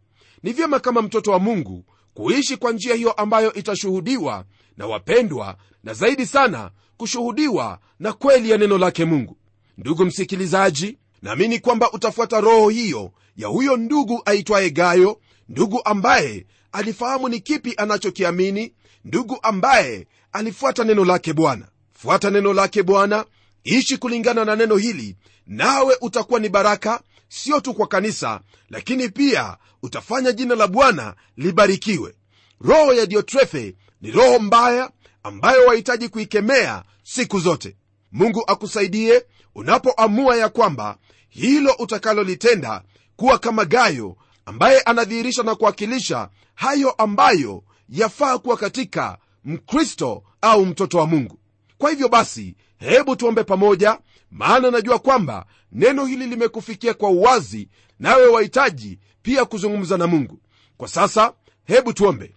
Ni 0.42 0.52
vyema 0.52 0.80
kama 0.80 1.02
mtoto 1.02 1.30
wa 1.30 1.38
mungu 1.38 1.84
kuishi 2.14 2.56
kwa 2.56 2.72
njia 2.72 2.94
hiyo 2.94 3.12
ambayo 3.12 3.52
itashuhudiwa 3.54 4.44
na 4.76 4.86
wapendwa 4.86 5.56
na 5.84 5.94
zaidi 5.94 6.26
sana 6.26 6.70
kushuhudiwa 6.96 7.78
na 7.98 8.12
kweli 8.12 8.50
ya 8.50 8.58
neno 8.58 8.78
lake 8.78 9.04
mungu. 9.04 9.36
Ndugu 9.78 10.04
msikilizaji 10.04 10.98
naamini 11.22 11.58
kwamba 11.58 11.92
utafuata 11.92 12.40
roho 12.40 12.68
hiyo 12.68 13.12
ya 13.36 13.48
huyo 13.48 13.76
ndugu 13.76 14.22
aitwaye 14.24 14.70
gayo 14.70 15.20
ndugu 15.48 15.80
ambaye 15.84 16.46
alifahamu 16.72 17.28
ni 17.28 17.40
kipi 17.40 17.74
anachokiamini 17.76 18.74
ndugu 19.04 19.38
ambaye 19.42 20.06
alifuata 20.32 20.84
neno 20.84 21.04
lake 21.04 21.32
bwana. 21.32 21.66
Fuata 21.92 22.30
neno 22.30 22.52
lake 22.52 22.82
bwana. 22.82 23.24
Ishi 23.64 23.96
kulingana 23.96 24.44
na 24.44 24.56
neno 24.56 24.76
hili. 24.76 25.16
Nawe 25.46 25.96
utakuwa 26.00 26.40
ni 26.40 26.48
baraka 26.48 27.00
sio 27.28 27.60
tu 27.60 27.74
kwa 27.74 27.86
kanisa 27.86 28.40
lakini 28.70 29.08
pia 29.08 29.56
utafanya 29.82 30.32
jina 30.32 30.54
la 30.54 30.66
bwana 30.66 31.14
libarikiwe. 31.36 32.14
Roho 32.60 32.92
ya 32.94 33.06
diotrefe 33.06 33.74
ni 34.00 34.10
roho 34.10 34.38
mbaya 34.38 34.90
ambayo 35.22 35.66
wahitaji 35.66 36.08
kuikemea 36.08 36.82
siku 37.02 37.40
zote. 37.40 37.76
Mungu 38.12 38.44
akusaidie 38.46 39.24
unapoamua 39.54 40.36
ya 40.36 40.48
kwamba 40.48 40.96
hilo 41.28 41.72
utakalolitenda 41.78 42.82
kuwa 43.16 43.38
kama 43.38 43.64
gayo 43.64 44.16
ambaye 44.46 44.80
anadhihirisha 44.80 45.42
na 45.42 45.54
kuwakilisha 45.54 46.28
hayo 46.54 46.90
ambayo 46.90 47.62
yafaa 47.88 48.38
kuwa 48.38 48.56
katika 48.56 49.18
mkristo 49.44 50.22
au 50.40 50.66
mtoto 50.66 50.98
wa 50.98 51.06
mungu. 51.06 51.38
Kwa 51.78 51.90
hivyo 51.90 52.08
basi 52.08 52.56
hebu 52.78 53.16
tuombe 53.16 53.44
pamoja 53.44 53.98
maana 54.30 54.70
najua 54.70 54.98
kwamba 54.98 55.46
neno 55.72 56.06
hili 56.06 56.26
limekufikia 56.26 56.94
kwa 56.94 57.10
uwazi 57.10 57.68
nawe 57.98 58.26
wahitaji 58.26 58.98
pia 59.22 59.44
kuzungumza 59.44 59.98
na 59.98 60.06
mungu. 60.06 60.38
Kwa 60.76 60.88
sasa 60.88 61.32
hebu 61.64 61.92
tuombe. 61.92 62.34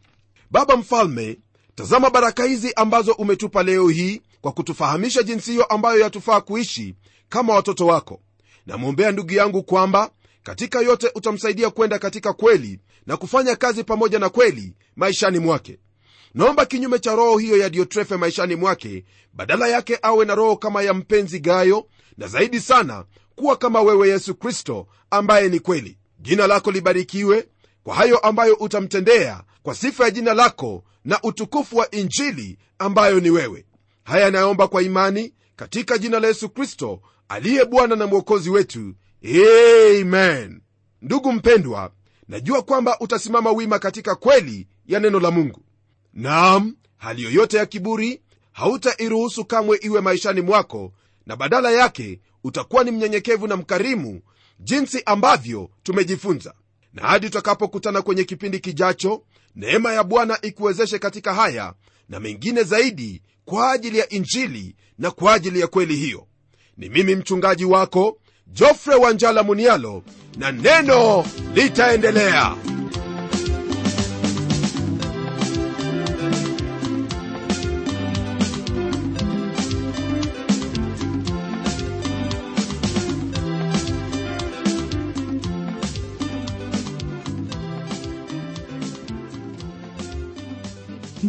Baba 0.52 0.76
mfalme 0.78 1.38
tazama 1.76 2.10
baraka 2.10 2.44
hizi 2.44 2.74
ambazo 2.76 3.12
umetupa 3.14 3.64
leo 3.64 3.88
hii 3.90 4.22
kwa 4.42 4.52
kutufahamisha 4.52 5.24
jinsi 5.24 5.52
hiyo 5.52 5.64
ambayo 5.66 6.00
yatufaa 6.00 6.42
kuishi 6.42 6.96
kama 7.30 7.54
watoto 7.54 7.86
wako. 7.86 8.22
Namwombea 8.66 9.12
ndugu 9.12 9.34
yangu 9.34 9.64
kwamba 9.64 10.12
katika 10.44 10.80
yote 10.82 11.12
utamsaidia 11.16 11.70
kwenda 11.70 12.00
katika 12.00 12.34
kweli 12.34 12.80
na 13.06 13.18
kufanya 13.18 13.56
kazi 13.56 13.84
pamoja 13.84 14.20
na 14.20 14.30
kweli 14.30 14.74
maishani 14.96 15.40
mwake 15.40 15.80
naomba 16.36 16.66
kinyume 16.66 17.00
cha 17.00 17.16
roho 17.16 17.38
hiyo 17.38 17.58
ya 17.58 17.70
diotrefe 17.70 18.18
maishani 18.18 18.56
mwake 18.56 19.06
badala 19.34 19.68
yake 19.68 20.00
awe 20.02 20.26
na 20.26 20.36
roho 20.36 20.58
kama 20.58 20.82
ya 20.82 20.94
mpenzi 20.94 21.40
gayo 21.40 21.88
na 22.18 22.28
zaidi 22.28 22.60
sana 22.60 23.06
kuwa 23.36 23.58
kama 23.58 23.82
wewe 23.82 24.10
yesu 24.10 24.36
kristo 24.36 24.88
ambaye 25.10 25.50
ni 25.50 25.60
kweli. 25.60 25.98
Jina 26.20 26.48
lako 26.48 26.72
libarikiwe. 26.72 27.48
Kwa 27.84 27.96
hayo 27.96 28.18
ambayo 28.18 28.54
utamtendea 28.56 29.44
kwa 29.64 29.76
sifa 29.76 30.04
ya 30.04 30.12
jina 30.12 30.34
lako 30.34 30.84
na 31.06 31.20
utukufu 31.24 31.78
wa 31.78 31.92
injili 31.92 32.58
ambayo 32.80 33.20
ni 33.20 33.30
wewe. 33.30 33.66
Haya 34.04 34.32
nayomba 34.32 34.68
kwa 34.68 34.82
imani 34.84 35.34
katika 35.56 35.98
jina 35.98 36.20
la 36.20 36.28
yesu 36.28 36.50
kristo 36.50 37.02
aliye 37.30 37.66
bwana 37.66 37.96
na 37.96 38.08
mwokozi 38.08 38.50
wetu. 38.50 38.94
Amen. 40.02 40.62
Ndugu 41.02 41.32
mpendwa 41.32 41.92
najua 42.28 42.62
kwamba 42.62 43.00
utasimama 43.00 43.52
wima 43.52 43.80
katika 43.80 44.16
kweli 44.16 44.68
ya 44.86 45.00
neno 45.00 45.20
la 45.20 45.32
mungu 45.32 45.62
naam 46.16 46.76
hali 46.98 47.24
yoyote 47.24 47.58
ya 47.58 47.66
kiburi 47.66 48.22
hautairuhusu 48.52 49.46
kamwe 49.46 49.78
iwe 49.82 50.02
maishani 50.02 50.42
mwako 50.42 50.94
na 51.26 51.36
badala 51.36 51.72
yake 51.72 52.20
utakuwa 52.44 52.84
ni 52.84 52.92
mnyenyekevu 52.92 53.48
na 53.48 53.58
mkarimu 53.58 54.22
jinsi 54.60 55.04
ambavyo 55.06 55.70
tumejifunza. 55.84 56.54
Na 56.94 57.02
hadi 57.08 57.26
tutakapokutana 57.28 58.02
kwenye 58.02 58.24
kipindi 58.24 58.60
kijacho 58.60 59.24
neema 59.56 59.94
ya 59.94 60.04
bwana 60.04 60.42
ikuwezeshe 60.42 61.00
katika 61.00 61.34
haya 61.34 61.74
na 62.10 62.20
mengine 62.20 62.64
zaidi 62.64 63.22
kwa 63.46 63.72
ajili 63.72 63.98
ya 63.98 64.10
injili 64.10 64.76
na 65.00 65.12
kwa 65.12 65.34
ajili 65.34 65.60
ya 65.60 65.68
kweli 65.68 65.96
hiyo. 65.96 66.28
Ni 66.78 66.90
mimi 66.90 67.16
mchungaji 67.16 67.66
wako 67.66 68.18
jofre 68.48 68.96
wanjala 68.96 69.44
munialo 69.44 70.04
na 70.38 70.52
neno 70.52 71.26
litaendelea 71.54 72.56